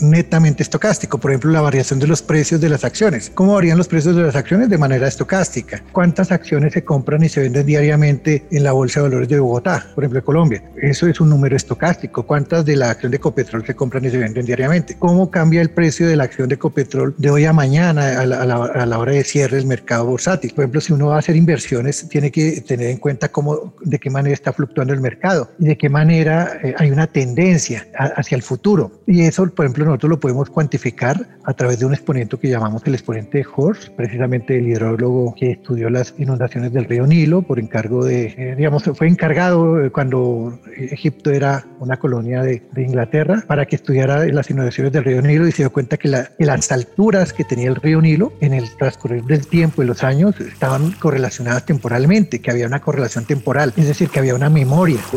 netamente 0.00 0.62
estocástico. 0.62 1.18
Por 1.18 1.30
ejemplo, 1.30 1.50
la 1.50 1.60
variación 1.60 1.98
de 1.98 2.06
los 2.06 2.22
precios 2.22 2.60
de 2.60 2.68
las 2.68 2.84
acciones. 2.84 3.30
¿Cómo 3.34 3.54
varían 3.54 3.78
los 3.78 3.88
precios 3.88 4.16
de 4.16 4.22
las 4.22 4.36
acciones? 4.36 4.68
De 4.68 4.78
manera 4.78 5.06
estocástica. 5.06 5.82
¿Cuántas 5.92 6.32
acciones 6.32 6.72
se 6.72 6.84
compran 6.84 7.22
y 7.22 7.28
se 7.28 7.40
venden 7.40 7.66
diariamente 7.66 8.46
en 8.50 8.64
la 8.64 8.72
Bolsa 8.72 9.00
de 9.00 9.08
Valores 9.08 9.28
de 9.28 9.40
Bogotá, 9.40 9.86
por 9.94 10.04
ejemplo, 10.04 10.24
Colombia? 10.24 10.62
Eso 10.80 11.06
es 11.06 11.20
un 11.20 11.30
número 11.30 11.56
estocástico. 11.56 12.24
¿Cuántas 12.24 12.64
de 12.64 12.76
la 12.76 12.90
acción 12.90 13.12
de 13.12 13.18
Copetrol 13.18 13.64
se 13.66 13.74
compran 13.74 14.04
y 14.04 14.10
se 14.10 14.18
venden 14.18 14.46
diariamente? 14.46 14.96
¿Cómo 14.98 15.30
cambia 15.30 15.60
el 15.60 15.70
precio 15.70 16.06
de 16.06 16.16
la 16.16 16.24
acción 16.24 16.48
de 16.48 16.58
Copetrol 16.58 17.14
de 17.16 17.30
hoy 17.30 17.44
a 17.44 17.52
mañana 17.52 18.20
a 18.20 18.26
la, 18.26 18.42
a 18.42 18.46
la, 18.46 18.64
a 18.64 18.86
la 18.86 18.98
hora 18.98 19.12
de 19.12 19.24
cierre 19.24 19.56
del 19.56 19.66
mercado 19.66 20.06
bursátil? 20.06 20.52
Por 20.54 20.64
ejemplo, 20.64 20.80
si 20.80 20.92
uno 20.92 21.08
va 21.08 21.16
a 21.16 21.18
hacer 21.18 21.36
inversiones, 21.36 22.08
tiene 22.08 22.30
que 22.30 22.60
tener 22.60 22.90
en 22.90 22.98
cuenta 22.98 23.28
cómo, 23.28 23.74
de 23.82 23.98
qué 23.98 24.10
manera 24.10 24.34
está 24.34 24.52
fluctuando 24.52 24.77
el 24.82 25.00
mercado 25.00 25.50
y 25.58 25.66
de 25.66 25.76
qué 25.76 25.88
manera 25.88 26.58
eh, 26.62 26.74
hay 26.78 26.90
una 26.90 27.06
tendencia 27.06 27.86
a, 27.98 28.06
hacia 28.06 28.36
el 28.36 28.42
futuro. 28.42 28.92
Y 29.06 29.22
eso, 29.22 29.48
por 29.50 29.64
ejemplo, 29.64 29.84
nosotros 29.84 30.10
lo 30.10 30.20
podemos 30.20 30.50
cuantificar 30.50 31.26
a 31.44 31.54
través 31.54 31.78
de 31.78 31.86
un 31.86 31.94
exponente 31.94 32.18
que 32.36 32.48
llamamos 32.48 32.82
el 32.84 32.94
exponente 32.94 33.44
Horst, 33.56 33.88
precisamente 33.90 34.58
el 34.58 34.68
hidrólogo 34.68 35.34
que 35.34 35.52
estudió 35.52 35.88
las 35.88 36.14
inundaciones 36.18 36.72
del 36.72 36.84
río 36.84 37.06
Nilo 37.06 37.42
por 37.42 37.58
encargo 37.58 38.04
de, 38.04 38.34
eh, 38.36 38.54
digamos, 38.56 38.84
fue 38.94 39.08
encargado 39.08 39.82
eh, 39.82 39.90
cuando 39.90 40.58
Egipto 40.76 41.30
era 41.30 41.64
una 41.80 41.98
colonia 41.98 42.42
de, 42.42 42.62
de, 42.72 42.82
Inglaterra 42.82 43.44
para 43.46 43.66
que 43.66 43.76
estudiara 43.76 44.26
las 44.26 44.50
inundaciones 44.50 44.92
del 44.92 45.04
río 45.04 45.22
Nilo 45.22 45.46
y 45.48 45.52
se 45.52 45.62
dio 45.62 45.72
cuenta 45.72 45.96
que, 45.96 46.08
la, 46.08 46.24
que 46.36 46.44
las 46.44 46.70
alturas 46.70 47.32
que 47.32 47.44
tenía 47.44 47.68
el 47.68 47.76
río 47.76 48.00
Nilo 48.00 48.32
en 48.40 48.54
el 48.54 48.68
transcurrir 48.76 49.24
del 49.24 49.46
tiempo 49.46 49.82
y 49.82 49.86
los 49.86 50.04
años 50.04 50.38
estaban 50.40 50.92
correlacionadas 50.92 51.64
temporalmente, 51.64 52.40
que 52.40 52.50
había 52.50 52.66
una 52.66 52.80
correlación 52.80 53.24
temporal, 53.24 53.72
es 53.76 53.86
decir, 53.86 54.08
que 54.10 54.18
había 54.18 54.34
una 54.34 54.50
memoria 54.50 54.67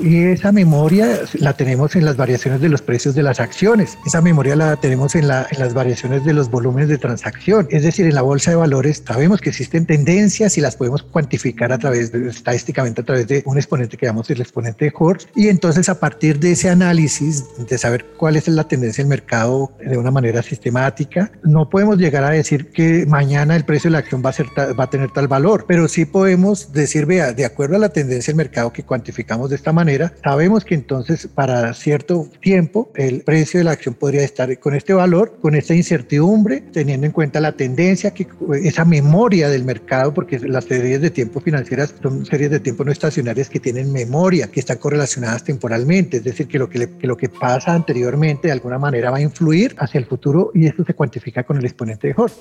y 0.02 0.24
esa 0.24 0.52
memoria 0.52 1.20
la 1.34 1.54
tenemos 1.54 1.96
en 1.96 2.06
las 2.06 2.16
variaciones 2.16 2.62
de 2.62 2.70
los 2.70 2.82
precios 2.82 3.16
de 3.16 3.24
las 3.24 3.40
acciones, 3.40 3.98
esa 4.06 4.22
memoria 4.22 4.56
la 4.56 4.78
tenemos 4.78 5.16
en, 5.16 5.28
la, 5.28 5.46
en 5.52 5.60
las 5.60 5.74
variaciones 5.74 6.24
de 6.24 6.34
los 6.34 6.50
volúmenes 6.50 6.88
de 6.88 6.98
transacción, 6.98 7.68
es 7.70 7.84
decir, 7.84 8.06
en 8.06 8.16
la 8.16 8.22
bolsa 8.22 8.52
de 8.52 8.58
valores 8.58 9.04
sabemos 9.06 9.42
que 9.42 9.50
existen 9.50 9.86
tendencias 9.86 10.58
y 10.58 10.62
las 10.62 10.76
podemos 10.76 11.04
cuantificar 11.04 11.74
a 11.74 11.78
través 11.78 12.12
de, 12.12 12.30
estadísticamente 12.30 13.02
a 13.02 13.04
través 13.04 13.28
de 13.28 13.44
un 13.46 13.58
exponente 13.58 13.98
que 13.98 14.06
llamamos 14.06 14.30
el 14.30 14.40
exponente 14.40 14.86
de 14.86 14.94
Horst 14.98 15.30
y 15.36 15.50
entonces 15.50 15.90
a 15.90 16.00
partir 16.00 16.40
de 16.40 16.54
ese 16.54 16.70
análisis 16.70 17.46
de 17.58 17.78
saber 17.78 18.06
cuál 18.18 18.38
es 18.38 18.48
la 18.48 18.68
tendencia 18.68 19.04
del 19.04 19.10
mercado 19.10 19.72
de 19.86 19.98
una 19.98 20.12
manera 20.12 20.42
sistemática, 20.42 21.32
no 21.44 21.70
podemos 21.70 21.98
llegar 21.98 22.24
a 22.24 22.30
decir 22.30 22.72
que 22.72 23.06
mañana 23.06 23.56
el 23.56 23.66
precio 23.66 23.90
de 23.90 23.94
la 23.94 24.00
acción 24.00 24.22
va 24.26 24.30
a, 24.30 24.34
ser 24.34 24.48
va 24.58 24.84
a 24.84 24.90
tener 24.90 25.12
tal 25.12 25.28
valor, 25.28 25.66
pero 25.68 25.88
sí 25.88 26.06
podemos 26.06 26.72
decir, 26.72 27.06
vea, 27.06 27.34
de 27.34 27.46
acuerdo 27.46 27.76
a 27.76 27.80
la 27.80 27.90
tendencia 27.90 28.32
del 28.32 28.38
mercado 28.38 28.72
que 28.72 28.84
cuantificamos 28.84 29.41
de 29.48 29.56
esta 29.56 29.72
manera, 29.72 30.14
sabemos 30.24 30.66
que 30.66 30.76
entonces 30.76 31.28
para 31.28 31.74
cierto 31.74 32.28
tiempo 32.42 32.92
el 32.96 33.22
precio 33.22 33.60
de 33.60 33.64
la 33.64 33.72
acción 33.72 33.96
podría 33.96 34.24
estar 34.24 34.60
con 34.60 34.76
este 34.76 34.94
valor, 34.94 35.38
con 35.42 35.56
esta 35.56 35.74
incertidumbre, 35.74 36.62
teniendo 36.62 37.06
en 37.06 37.12
cuenta 37.12 37.40
la 37.40 37.54
tendencia, 37.54 38.14
que 38.14 38.28
esa 38.64 38.86
memoria 38.86 39.50
del 39.50 39.64
mercado, 39.64 40.14
porque 40.14 40.40
las 40.40 40.66
series 40.66 41.02
de 41.02 41.10
tiempo 41.10 41.40
financieras 41.40 41.94
son 42.02 42.26
series 42.26 42.52
de 42.52 42.60
tiempo 42.60 42.84
no 42.84 42.92
estacionarias 42.92 43.50
que 43.50 43.60
tienen 43.60 43.92
memoria, 43.92 44.48
que 44.48 44.60
están 44.60 44.78
correlacionadas 44.78 45.44
temporalmente, 45.44 46.18
es 46.18 46.24
decir, 46.24 46.48
que 46.48 46.60
lo 46.60 46.70
que, 46.70 46.80
le, 46.80 46.90
que 46.98 47.08
lo 47.08 47.18
que 47.18 47.30
pasa 47.30 47.74
anteriormente 47.74 48.48
de 48.48 48.54
alguna 48.54 48.78
manera 48.78 49.12
va 49.12 49.18
a 49.18 49.22
influir 49.22 49.76
hacia 49.78 50.00
el 50.00 50.06
futuro 50.06 50.52
y 50.54 50.68
esto 50.68 50.84
se 50.84 50.94
cuantifica 50.94 51.44
con 51.44 51.58
el 51.58 51.66
exponente 51.66 52.08
de 52.08 52.14
Horst. 52.16 52.38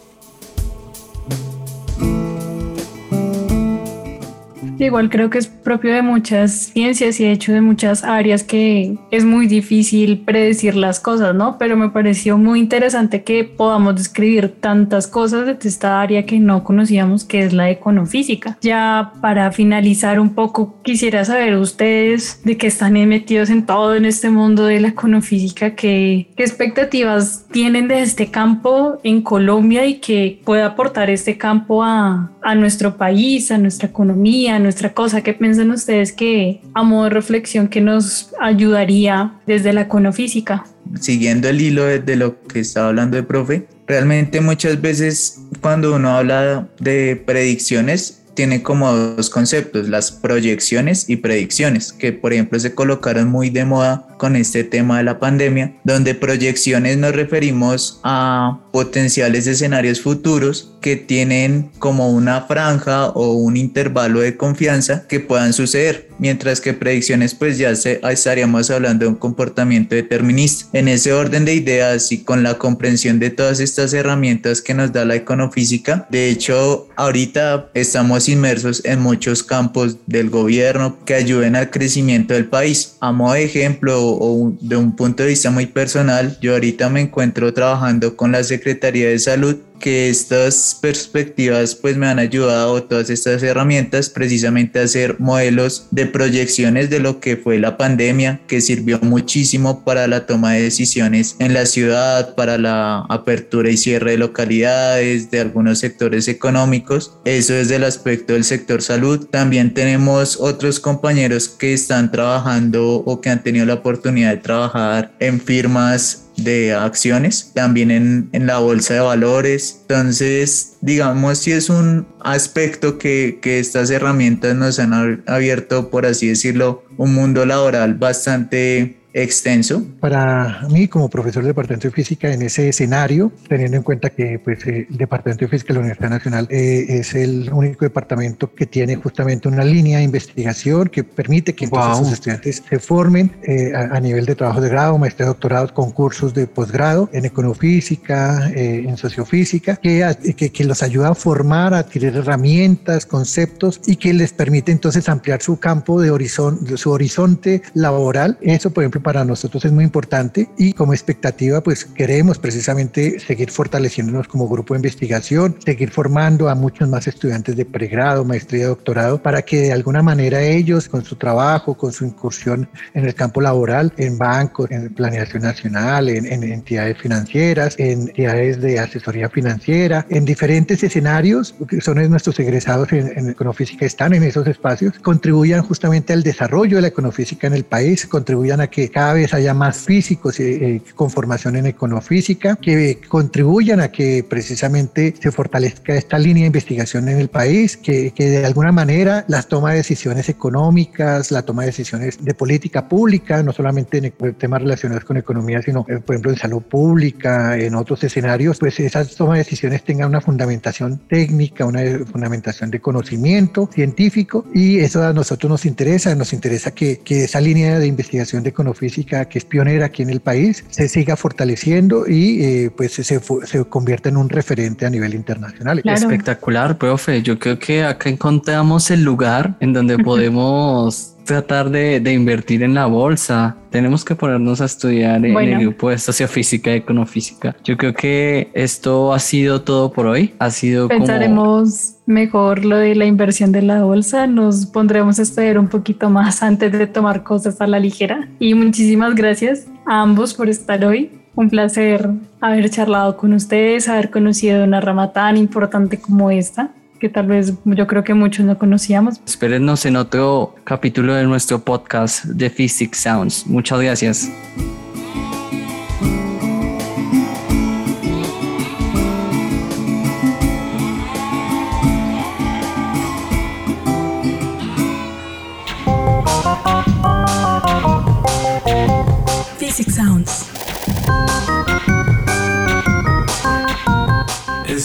Igual 4.84 5.10
creo 5.10 5.28
que 5.28 5.38
es 5.38 5.46
propio 5.46 5.92
de 5.92 6.02
muchas 6.02 6.52
ciencias 6.72 7.20
y 7.20 7.24
de 7.24 7.32
hecho 7.32 7.52
de 7.52 7.60
muchas 7.60 8.02
áreas 8.02 8.42
que 8.42 8.96
es 9.10 9.24
muy 9.24 9.46
difícil 9.46 10.20
predecir 10.20 10.74
las 10.74 11.00
cosas, 11.00 11.34
¿no? 11.34 11.58
Pero 11.58 11.76
me 11.76 11.90
pareció 11.90 12.38
muy 12.38 12.60
interesante 12.60 13.22
que 13.22 13.44
podamos 13.44 13.96
describir 13.96 14.54
tantas 14.60 15.06
cosas 15.06 15.46
de 15.46 15.68
esta 15.68 16.00
área 16.00 16.24
que 16.24 16.38
no 16.38 16.64
conocíamos, 16.64 17.24
que 17.24 17.44
es 17.44 17.52
la 17.52 17.70
econofísica. 17.70 18.56
Ya 18.62 19.12
para 19.20 19.52
finalizar 19.52 20.18
un 20.18 20.34
poco, 20.34 20.80
quisiera 20.82 21.24
saber 21.24 21.56
ustedes 21.56 22.40
de 22.44 22.56
qué 22.56 22.66
están 22.66 22.94
metidos 23.08 23.50
en 23.50 23.66
todo 23.66 23.94
en 23.94 24.04
este 24.04 24.30
mundo 24.30 24.64
de 24.64 24.80
la 24.80 24.88
econofísica, 24.88 25.74
qué, 25.74 26.28
qué 26.36 26.42
expectativas 26.42 27.44
tienen 27.50 27.86
de 27.88 28.00
este 28.00 28.30
campo 28.30 28.98
en 29.04 29.22
Colombia 29.22 29.86
y 29.86 30.00
qué 30.00 30.40
puede 30.44 30.62
aportar 30.62 31.10
este 31.10 31.36
campo 31.36 31.84
a, 31.84 32.32
a 32.42 32.54
nuestro 32.54 32.96
país, 32.96 33.50
a 33.50 33.58
nuestra 33.58 33.88
economía, 33.88 34.56
a 34.56 34.58
nuestra 34.58 34.69
cosa. 34.92 35.22
¿Qué 35.22 35.34
piensan 35.34 35.70
ustedes 35.70 36.12
que 36.12 36.60
a 36.74 36.82
modo 36.82 37.04
de 37.04 37.10
reflexión 37.10 37.68
que 37.68 37.80
nos 37.80 38.30
ayudaría 38.40 39.40
desde 39.46 39.72
la 39.72 39.82
econofísica? 39.82 40.64
Siguiendo 41.00 41.48
el 41.48 41.60
hilo 41.60 41.84
de, 41.84 42.16
lo 42.16 42.40
que 42.42 42.60
estaba 42.60 42.88
hablando 42.88 43.16
el 43.16 43.26
profe, 43.26 43.66
realmente 43.86 44.40
muchas 44.40 44.80
veces 44.80 45.40
cuando 45.60 45.94
uno 45.94 46.10
habla 46.10 46.68
de 46.80 47.16
predicciones 47.16 48.19
tiene 48.40 48.62
como 48.62 48.90
dos 48.90 49.28
conceptos, 49.28 49.90
las 49.90 50.12
proyecciones 50.12 51.10
y 51.10 51.16
predicciones, 51.16 51.92
que 51.92 52.14
por 52.14 52.32
ejemplo 52.32 52.58
se 52.58 52.74
colocaron 52.74 53.28
muy 53.28 53.50
de 53.50 53.66
moda 53.66 54.06
con 54.16 54.34
este 54.34 54.64
tema 54.64 54.96
de 54.96 55.04
la 55.04 55.18
pandemia, 55.18 55.74
donde 55.84 56.14
proyecciones 56.14 56.96
nos 56.96 57.14
referimos 57.14 58.00
a 58.02 58.60
potenciales 58.72 59.46
escenarios 59.46 60.00
futuros 60.00 60.72
que 60.80 60.96
tienen 60.96 61.70
como 61.78 62.08
una 62.08 62.40
franja 62.40 63.10
o 63.10 63.34
un 63.34 63.58
intervalo 63.58 64.20
de 64.20 64.38
confianza 64.38 65.06
que 65.06 65.20
puedan 65.20 65.52
suceder, 65.52 66.08
mientras 66.20 66.60
que 66.60 66.74
predicciones 66.74 67.34
pues 67.34 67.58
ya 67.58 67.74
se, 67.74 68.00
estaríamos 68.08 68.70
hablando 68.70 69.04
de 69.04 69.10
un 69.10 69.16
comportamiento 69.16 69.94
determinista. 69.94 70.66
En 70.72 70.86
ese 70.86 71.12
orden 71.12 71.44
de 71.44 71.54
ideas 71.54 72.12
y 72.12 72.22
con 72.22 72.42
la 72.42 72.58
comprensión 72.58 73.18
de 73.18 73.30
todas 73.30 73.58
estas 73.58 73.92
herramientas 73.92 74.62
que 74.62 74.74
nos 74.74 74.92
da 74.92 75.04
la 75.04 75.16
econofísica, 75.16 76.06
de 76.10 76.28
hecho 76.28 76.88
ahorita 76.96 77.70
estamos 77.74 78.28
inmersos 78.28 78.84
en 78.84 79.00
muchos 79.00 79.42
campos 79.42 79.96
del 80.06 80.30
gobierno 80.30 80.98
que 81.04 81.14
ayuden 81.14 81.56
al 81.56 81.70
crecimiento 81.70 82.34
del 82.34 82.46
país. 82.46 82.96
A 83.00 83.12
modo 83.12 83.34
de 83.34 83.44
ejemplo 83.44 83.98
o 84.00 84.52
de 84.60 84.76
un 84.76 84.94
punto 84.94 85.22
de 85.22 85.30
vista 85.30 85.50
muy 85.50 85.66
personal, 85.66 86.38
yo 86.40 86.52
ahorita 86.52 86.90
me 86.90 87.00
encuentro 87.00 87.52
trabajando 87.54 88.16
con 88.16 88.32
la 88.32 88.44
Secretaría 88.44 89.08
de 89.08 89.18
Salud 89.18 89.56
que 89.80 90.08
estas 90.08 90.78
perspectivas 90.80 91.74
pues 91.74 91.96
me 91.96 92.06
han 92.06 92.20
ayudado 92.20 92.82
todas 92.84 93.10
estas 93.10 93.42
herramientas 93.42 94.10
precisamente 94.10 94.78
a 94.78 94.84
hacer 94.84 95.18
modelos 95.18 95.88
de 95.90 96.06
proyecciones 96.06 96.90
de 96.90 97.00
lo 97.00 97.18
que 97.18 97.36
fue 97.36 97.58
la 97.58 97.76
pandemia 97.76 98.40
que 98.46 98.60
sirvió 98.60 99.00
muchísimo 99.00 99.84
para 99.84 100.06
la 100.06 100.26
toma 100.26 100.52
de 100.52 100.62
decisiones 100.62 101.34
en 101.38 101.54
la 101.54 101.66
ciudad, 101.66 102.34
para 102.36 102.58
la 102.58 103.00
apertura 103.08 103.70
y 103.70 103.76
cierre 103.76 104.12
de 104.12 104.18
localidades, 104.18 105.30
de 105.30 105.40
algunos 105.40 105.78
sectores 105.78 106.28
económicos. 106.28 107.14
Eso 107.24 107.54
es 107.54 107.68
del 107.68 107.84
aspecto 107.84 108.34
del 108.34 108.44
sector 108.44 108.82
salud. 108.82 109.26
También 109.26 109.74
tenemos 109.74 110.38
otros 110.38 110.78
compañeros 110.78 111.48
que 111.48 111.72
están 111.72 112.12
trabajando 112.12 112.96
o 112.96 113.20
que 113.20 113.30
han 113.30 113.42
tenido 113.42 113.66
la 113.66 113.74
oportunidad 113.74 114.30
de 114.30 114.36
trabajar 114.36 115.12
en 115.18 115.40
firmas 115.40 116.29
de 116.44 116.74
acciones, 116.74 117.52
también 117.54 117.90
en, 117.90 118.28
en, 118.32 118.46
la 118.46 118.58
bolsa 118.58 118.94
de 118.94 119.00
valores. 119.00 119.78
Entonces, 119.82 120.76
digamos, 120.80 121.38
si 121.38 121.52
es 121.52 121.70
un 121.70 122.06
aspecto 122.20 122.98
que, 122.98 123.38
que 123.40 123.58
estas 123.58 123.90
herramientas 123.90 124.54
nos 124.56 124.78
han 124.78 125.22
abierto, 125.26 125.90
por 125.90 126.06
así 126.06 126.28
decirlo, 126.28 126.84
un 126.96 127.14
mundo 127.14 127.46
laboral 127.46 127.94
bastante 127.94 128.99
extenso. 129.12 129.82
Para 130.00 130.66
mí, 130.70 130.88
como 130.88 131.08
profesor 131.08 131.42
de 131.42 131.48
Departamento 131.48 131.88
de 131.88 131.92
Física, 131.92 132.32
en 132.32 132.42
ese 132.42 132.68
escenario, 132.68 133.32
teniendo 133.48 133.76
en 133.76 133.82
cuenta 133.82 134.10
que 134.10 134.38
pues, 134.38 134.66
eh, 134.66 134.86
el 134.90 134.96
Departamento 134.96 135.44
de 135.44 135.50
Física 135.50 135.68
de 135.68 135.74
la 135.74 135.80
Universidad 135.80 136.10
Nacional 136.10 136.46
eh, 136.50 136.86
es 136.88 137.14
el 137.14 137.50
único 137.52 137.84
departamento 137.84 138.54
que 138.54 138.66
tiene 138.66 138.96
justamente 138.96 139.48
una 139.48 139.64
línea 139.64 139.98
de 139.98 140.04
investigación 140.04 140.88
que 140.88 141.04
permite 141.04 141.54
que 141.54 141.68
todos 141.68 141.98
sus 141.98 142.12
estudiantes 142.12 142.62
se 142.68 142.78
formen 142.78 143.32
eh, 143.42 143.72
a, 143.74 144.00
nivel 144.00 144.26
de 144.26 144.34
trabajo 144.34 144.60
de 144.60 144.68
grado, 144.68 144.98
maestría, 144.98 145.26
doctorado, 145.26 145.72
con 145.74 145.90
cursos 145.90 146.32
de 146.34 146.46
posgrado 146.46 147.08
en 147.12 147.24
econofísica, 147.24 148.50
en 148.54 148.96
sociofísica, 148.96 149.76
que, 149.76 150.34
que, 150.36 150.50
que 150.50 150.64
los 150.64 150.82
ayuda 150.82 151.10
a 151.10 151.14
formar, 151.14 151.74
a 151.74 151.78
adquirir 151.78 152.16
herramientas, 152.16 153.06
conceptos 153.06 153.80
y 153.86 153.96
que 153.96 154.14
les 154.14 154.32
permite 154.32 154.72
entonces 154.72 155.08
ampliar 155.08 155.42
su 155.42 155.58
campo 155.58 156.00
de 156.00 156.10
horizonte, 156.10 156.76
su 156.76 156.90
horizonte 156.90 157.62
laboral. 157.74 158.38
Eso, 158.40 158.70
por 158.70 158.82
ejemplo, 158.82 158.99
para 159.00 159.24
nosotros 159.24 159.64
es 159.64 159.72
muy 159.72 159.84
importante 159.84 160.48
y 160.58 160.72
como 160.72 160.92
expectativa 160.92 161.60
pues 161.62 161.84
queremos 161.84 162.38
precisamente 162.38 163.18
seguir 163.20 163.50
fortaleciéndonos 163.50 164.28
como 164.28 164.48
grupo 164.48 164.74
de 164.74 164.78
investigación, 164.78 165.56
seguir 165.64 165.90
formando 165.90 166.48
a 166.48 166.54
muchos 166.54 166.88
más 166.88 167.06
estudiantes 167.06 167.56
de 167.56 167.64
pregrado, 167.64 168.24
maestría, 168.24 168.68
doctorado, 168.68 169.22
para 169.22 169.42
que 169.42 169.60
de 169.62 169.72
alguna 169.72 170.02
manera 170.02 170.42
ellos 170.42 170.88
con 170.88 171.04
su 171.04 171.16
trabajo, 171.16 171.74
con 171.76 171.92
su 171.92 172.04
incursión 172.04 172.68
en 172.94 173.04
el 173.06 173.14
campo 173.14 173.40
laboral, 173.40 173.92
en 173.96 174.18
bancos, 174.18 174.70
en 174.70 174.92
planeación 174.94 175.42
nacional, 175.42 176.08
en, 176.08 176.26
entidades 176.42 176.98
financieras, 176.98 177.74
en 177.78 178.02
entidades 178.02 178.60
de 178.60 178.78
asesoría 178.78 179.28
financiera, 179.28 180.06
en 180.08 180.24
diferentes 180.24 180.82
escenarios, 180.82 181.54
que 181.68 181.80
son 181.80 182.00
nuestros 182.10 182.38
egresados 182.40 182.92
en, 182.92 183.16
en 183.16 183.30
econofísica, 183.30 183.86
están 183.86 184.14
en 184.14 184.22
esos 184.22 184.46
espacios, 184.46 184.98
contribuyan 185.00 185.62
justamente 185.62 186.12
al 186.12 186.22
desarrollo 186.22 186.76
de 186.76 186.82
la 186.82 186.88
econofísica 186.88 187.46
en 187.46 187.54
el 187.54 187.64
país, 187.64 188.06
contribuyan 188.06 188.60
a 188.60 188.66
que 188.66 188.89
cada 188.90 189.14
vez 189.14 189.32
haya 189.34 189.54
más 189.54 189.78
físicos 189.78 190.40
eh, 190.40 190.76
eh, 190.76 190.82
con 190.94 191.10
formación 191.10 191.56
en 191.56 191.66
econofísica 191.66 192.56
que 192.56 193.00
contribuyan 193.08 193.80
a 193.80 193.90
que 193.90 194.24
precisamente 194.28 195.14
se 195.20 195.30
fortalezca 195.30 195.94
esta 195.94 196.18
línea 196.18 196.42
de 196.42 196.48
investigación 196.48 197.08
en 197.08 197.18
el 197.18 197.28
país, 197.28 197.76
que, 197.76 198.12
que 198.12 198.28
de 198.28 198.46
alguna 198.46 198.72
manera 198.72 199.24
las 199.28 199.46
toma 199.48 199.70
de 199.70 199.76
decisiones 199.76 200.28
económicas, 200.28 201.30
la 201.30 201.42
toma 201.42 201.62
de 201.62 201.66
decisiones 201.68 202.22
de 202.22 202.34
política 202.34 202.88
pública, 202.88 203.42
no 203.42 203.52
solamente 203.52 203.98
en 203.98 204.34
temas 204.34 204.62
relacionados 204.62 205.04
con 205.04 205.16
economía, 205.16 205.62
sino 205.62 205.86
eh, 205.88 205.98
por 205.98 206.14
ejemplo 206.14 206.32
en 206.32 206.38
salud 206.38 206.62
pública, 206.62 207.56
en 207.56 207.74
otros 207.74 208.02
escenarios, 208.04 208.58
pues 208.58 208.80
esas 208.80 209.14
tomas 209.14 209.34
de 209.34 209.44
decisiones 209.44 209.84
tengan 209.84 210.08
una 210.08 210.20
fundamentación 210.20 210.98
técnica, 211.08 211.64
una 211.64 211.82
fundamentación 212.10 212.70
de 212.70 212.80
conocimiento 212.80 213.68
científico 213.72 214.46
y 214.54 214.78
eso 214.80 215.04
a 215.04 215.12
nosotros 215.12 215.50
nos 215.50 215.66
interesa, 215.66 216.14
nos 216.14 216.32
interesa 216.32 216.72
que, 216.72 216.98
que 216.98 217.24
esa 217.24 217.40
línea 217.40 217.78
de 217.78 217.86
investigación 217.86 218.42
de 218.42 218.52
conocimiento 218.52 218.79
física 218.80 219.26
que 219.26 219.38
es 219.38 219.44
pionera 219.44 219.86
aquí 219.86 220.02
en 220.02 220.08
el 220.08 220.20
país 220.20 220.64
se 220.70 220.88
siga 220.88 221.14
fortaleciendo 221.16 222.08
y 222.08 222.42
eh, 222.42 222.70
pues 222.74 222.94
se, 222.94 223.02
se 223.04 223.64
convierta 223.66 224.08
en 224.08 224.16
un 224.16 224.30
referente 224.30 224.86
a 224.86 224.90
nivel 224.90 225.12
internacional. 225.14 225.82
Espectacular, 225.84 226.78
profe. 226.78 227.22
Yo 227.22 227.38
creo 227.38 227.58
que 227.58 227.84
acá 227.84 228.08
encontramos 228.08 228.90
el 228.90 229.04
lugar 229.04 229.56
en 229.60 229.74
donde 229.74 229.98
podemos 230.10 231.14
tratar 231.30 231.70
de, 231.70 232.00
de, 232.00 232.12
invertir 232.12 232.64
en 232.64 232.74
la 232.74 232.86
bolsa. 232.86 233.56
Tenemos 233.70 234.04
que 234.04 234.16
ponernos 234.16 234.60
a 234.60 234.64
estudiar 234.64 235.24
en 235.24 235.36
el 235.36 235.60
grupo 235.60 235.90
de 235.90 235.96
sociofísica 235.98 236.72
y 236.72 236.78
econofísica. 236.78 237.54
Yo 237.62 237.76
creo 237.76 237.94
que 237.94 238.50
esto 238.52 239.12
ha 239.12 239.20
sido 239.20 239.62
todo 239.62 239.92
por 239.92 240.08
hoy. 240.08 240.34
Ha 240.40 240.50
sido 240.50 240.88
Pensaremos 240.88 241.98
mejor 242.06 242.64
lo 242.64 242.78
de 242.78 242.96
la 242.96 243.04
inversión 243.04 243.52
de 243.52 243.62
la 243.62 243.84
bolsa. 243.84 244.26
Nos 244.26 244.66
pondremos 244.66 245.20
a 245.20 245.22
estudiar 245.22 245.56
un 245.56 245.68
poquito 245.68 246.10
más 246.10 246.42
antes 246.50 246.72
de 246.72 246.88
tomar 246.88 247.22
cosas 247.22 247.60
a 247.60 247.68
la 247.68 247.78
ligera. 247.78 248.28
Y 248.40 248.54
muchísimas 248.54 249.14
gracias 249.14 249.68
a 249.86 250.02
ambos 250.02 250.34
por 250.34 250.48
estar 250.48 250.84
hoy. 250.84 251.12
Un 251.36 251.48
placer 251.48 252.10
haber 252.40 252.70
charlado 252.70 253.16
con 253.16 253.34
ustedes, 253.34 253.88
haber 253.88 254.10
conocido 254.10 254.64
una 254.64 254.80
rama 254.80 255.12
tan 255.12 255.36
importante 255.36 256.00
como 256.00 256.32
esta 256.32 256.70
que 257.00 257.08
tal 257.08 257.26
vez 257.26 257.54
yo 257.64 257.86
creo 257.86 258.04
que 258.04 258.14
muchos 258.14 258.44
no 258.44 258.58
conocíamos. 258.58 259.20
Espérenos 259.26 259.86
en 259.86 259.96
otro 259.96 260.54
capítulo 260.64 261.14
de 261.14 261.24
nuestro 261.24 261.58
podcast 261.60 262.24
de 262.26 262.50
Physics 262.50 262.98
Sounds. 262.98 263.46
Muchas 263.46 263.80
gracias. 263.80 264.30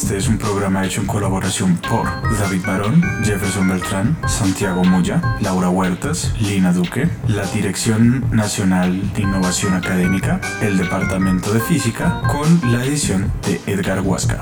Este 0.05 0.17
es 0.17 0.27
un 0.27 0.37
programa 0.37 0.85
hecho 0.85 1.01
en 1.01 1.07
colaboración 1.07 1.77
por 1.77 2.05
David 2.37 2.61
Barón, 2.63 3.01
Jefferson 3.23 3.67
Beltrán, 3.67 4.15
Santiago 4.27 4.83
Moya, 4.83 5.19
Laura 5.41 5.69
Huertas, 5.69 6.31
Lina 6.39 6.71
Duque, 6.71 7.09
la 7.27 7.43
Dirección 7.47 8.23
Nacional 8.29 9.01
de 9.15 9.23
Innovación 9.23 9.73
Académica, 9.73 10.39
el 10.61 10.77
Departamento 10.77 11.51
de 11.51 11.59
Física, 11.59 12.21
con 12.31 12.71
la 12.71 12.85
edición 12.85 13.31
de 13.47 13.59
Edgar 13.65 14.01
Huasca. 14.01 14.41